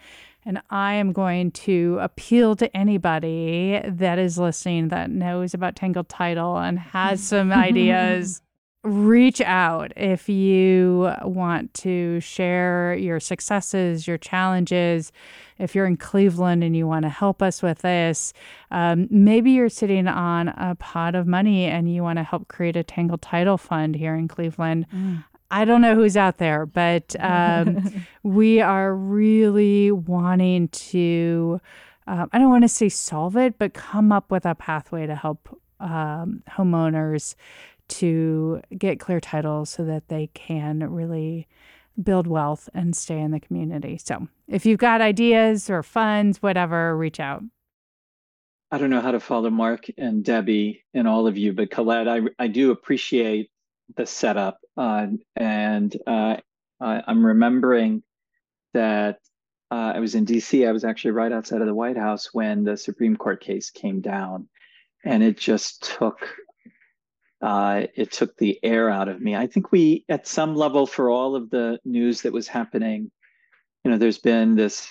[0.46, 6.10] and I am going to appeal to anybody that is listening that knows about Tangled
[6.10, 8.42] Title and has some ideas
[8.84, 15.12] reach out if you want to share your successes, your challenges.
[15.58, 18.32] If you're in Cleveland and you want to help us with this,
[18.72, 22.78] um, maybe you're sitting on a pot of money and you want to help create
[22.78, 24.86] a Tangled Title Fund here in Cleveland.
[24.96, 25.26] Mm.
[25.52, 31.60] I don't know who's out there, but um, we are really wanting to.
[32.08, 35.16] Um, I don't want to say solve it, but come up with a pathway to
[35.16, 37.36] help um, homeowners
[37.88, 41.48] to get clear titles so that they can really
[42.02, 43.98] build wealth and stay in the community.
[43.98, 47.44] So if you've got ideas or funds, whatever, reach out.
[48.72, 52.08] I don't know how to follow Mark and Debbie and all of you, but Colette,
[52.08, 53.50] I, I do appreciate
[53.96, 54.60] the setup.
[54.78, 56.38] Uh, and uh,
[56.80, 58.04] I'm remembering
[58.74, 59.20] that
[59.72, 60.68] uh, I was in DC.
[60.68, 64.02] I was actually right outside of the White House when the Supreme Court case came
[64.02, 64.48] down.
[65.06, 66.28] And it just took
[67.42, 69.36] uh, it took the air out of me.
[69.36, 73.12] I think we, at some level, for all of the news that was happening,
[73.84, 74.90] you know, there's been this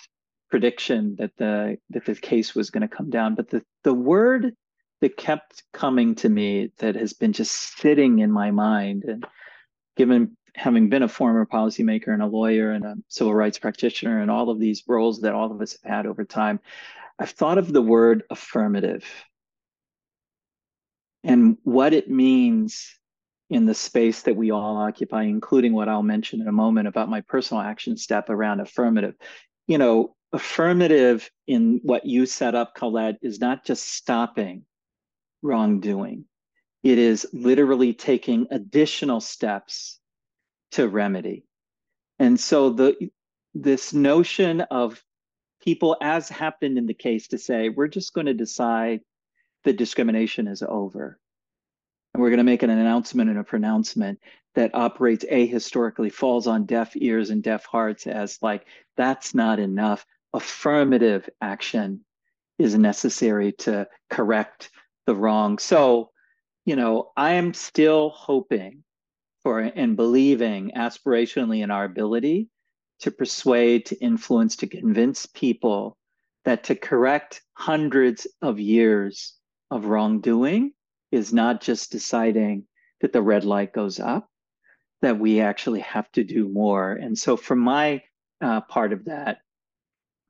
[0.51, 4.55] prediction that the that the case was going to come down, but the the word
[5.01, 9.27] that kept coming to me that has been just sitting in my mind, and
[9.97, 14.31] given having been a former policymaker and a lawyer and a civil rights practitioner and
[14.31, 16.59] all of these roles that all of us have had over time,
[17.19, 19.05] I've thought of the word affirmative
[21.25, 22.95] and what it means
[23.51, 27.09] in the space that we all occupy, including what I'll mention in a moment about
[27.09, 29.15] my personal action step around affirmative.
[29.67, 34.65] You know, affirmative in what you set up, Colette, is not just stopping
[35.43, 36.25] wrongdoing,
[36.83, 39.99] it is literally taking additional steps
[40.73, 41.45] to remedy.
[42.19, 43.11] And so the
[43.55, 45.03] this notion of
[45.63, 49.01] people, as happened in the case, to say, we're just going to decide
[49.65, 51.19] the discrimination is over.
[52.15, 54.21] And we're going to make an announcement and a pronouncement
[54.55, 58.67] that operates ahistorically, falls on deaf ears and deaf hearts as like,
[58.97, 60.07] that's not enough.
[60.33, 62.05] Affirmative action
[62.59, 64.71] is necessary to correct
[65.09, 65.59] the wrong.
[65.59, 66.11] So,
[66.67, 68.85] you know, I am still hoping
[69.43, 72.51] for and believing aspirationally in our ability
[73.01, 75.97] to persuade, to influence, to convince people
[76.45, 79.35] that to correct hundreds of years
[79.71, 80.73] of wrongdoing
[81.11, 82.65] is not just deciding
[83.01, 84.29] that the red light goes up,
[85.01, 86.93] that we actually have to do more.
[86.93, 88.03] And so, for my
[88.43, 89.39] uh, part of that,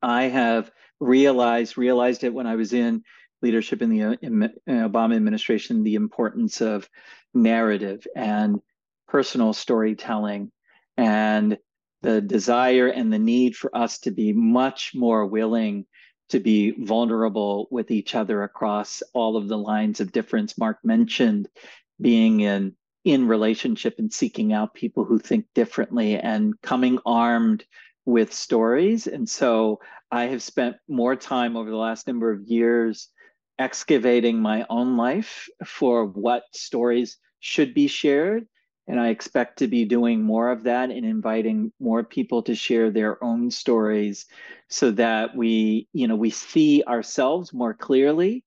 [0.01, 0.71] I have
[1.01, 3.03] realized realized it when I was in
[3.41, 6.89] leadership in the uh, in, uh, Obama administration, the importance of
[7.33, 8.59] narrative and
[9.07, 10.51] personal storytelling,
[10.97, 11.57] and
[12.01, 15.85] the desire and the need for us to be much more willing
[16.29, 20.57] to be vulnerable with each other across all of the lines of difference.
[20.57, 21.49] Mark mentioned
[21.99, 22.75] being in
[23.05, 27.63] in relationship and seeking out people who think differently and coming armed
[28.05, 29.07] with stories.
[29.07, 29.79] And so
[30.11, 33.07] I have spent more time over the last number of years
[33.59, 38.47] excavating my own life for what stories should be shared.
[38.87, 42.89] And I expect to be doing more of that and inviting more people to share
[42.89, 44.25] their own stories
[44.69, 48.43] so that we, you know, we see ourselves more clearly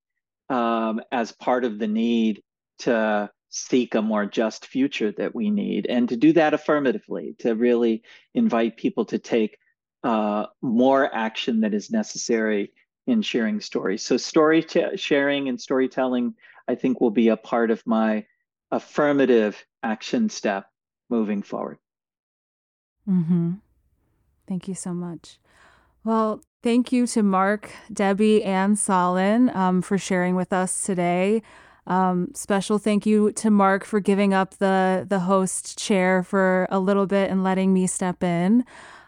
[0.49, 2.43] um, as part of the need
[2.81, 5.87] to seek a more just future that we need.
[5.87, 8.03] And to do that affirmatively, to really
[8.35, 9.59] invite people to take
[10.03, 12.73] uh, more action that is necessary
[13.07, 14.03] in sharing stories.
[14.03, 14.65] So story
[14.97, 16.35] sharing and storytelling,
[16.69, 18.27] I think will be a part of my
[18.71, 20.67] affirmative action step
[21.11, 21.79] moving forward.
[23.09, 23.55] Mm-hmm.
[24.49, 25.39] Thank you so much.
[26.05, 31.43] Well, thank you to Mark, Debbie, and Salin um, for sharing with us today.
[31.87, 36.79] Um, special thank you to Mark for giving up the the host chair for a
[36.79, 38.65] little bit and letting me step in.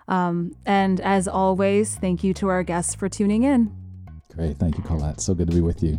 [0.09, 3.84] Um, and as always, thank you to our guests for tuning in.
[4.37, 4.57] Great.
[4.57, 5.21] Thank you, Colette.
[5.21, 5.99] So good to be with you.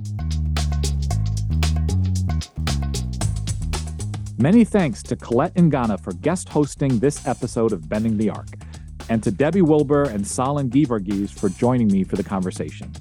[4.38, 8.50] Many thanks to Colette Ngana for guest hosting this episode of Bending the Arc,
[9.10, 12.92] and to Debbie Wilber and Salin Geevarghese for joining me for the conversation.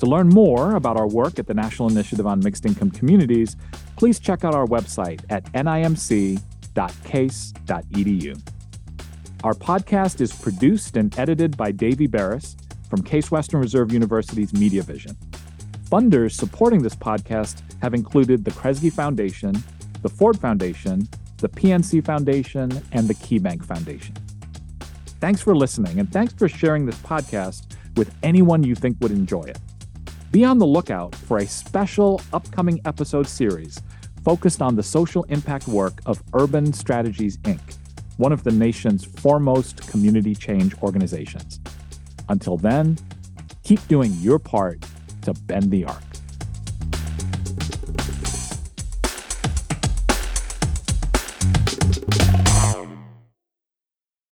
[0.00, 3.56] To learn more about our work at the National Initiative on Mixed Income Communities,
[3.96, 6.42] please check out our website at nimc.case.edu.
[9.44, 12.56] Our podcast is produced and edited by Davey Berris
[12.88, 15.16] from Case Western Reserve University's Media Vision.
[15.90, 19.54] Funders supporting this podcast have included the Kresge Foundation,
[20.02, 21.08] the Ford Foundation,
[21.38, 24.14] the PNC Foundation, and the KeyBank Foundation.
[25.20, 29.42] Thanks for listening, and thanks for sharing this podcast with anyone you think would enjoy
[29.42, 29.58] it.
[30.32, 33.80] Be on the lookout for a special upcoming episode series
[34.24, 37.60] focused on the social impact work of Urban Strategies, Inc.,
[38.16, 41.60] one of the nation's foremost community change organizations.
[42.28, 42.98] Until then,
[43.62, 44.84] keep doing your part
[45.22, 46.05] to bend the arc.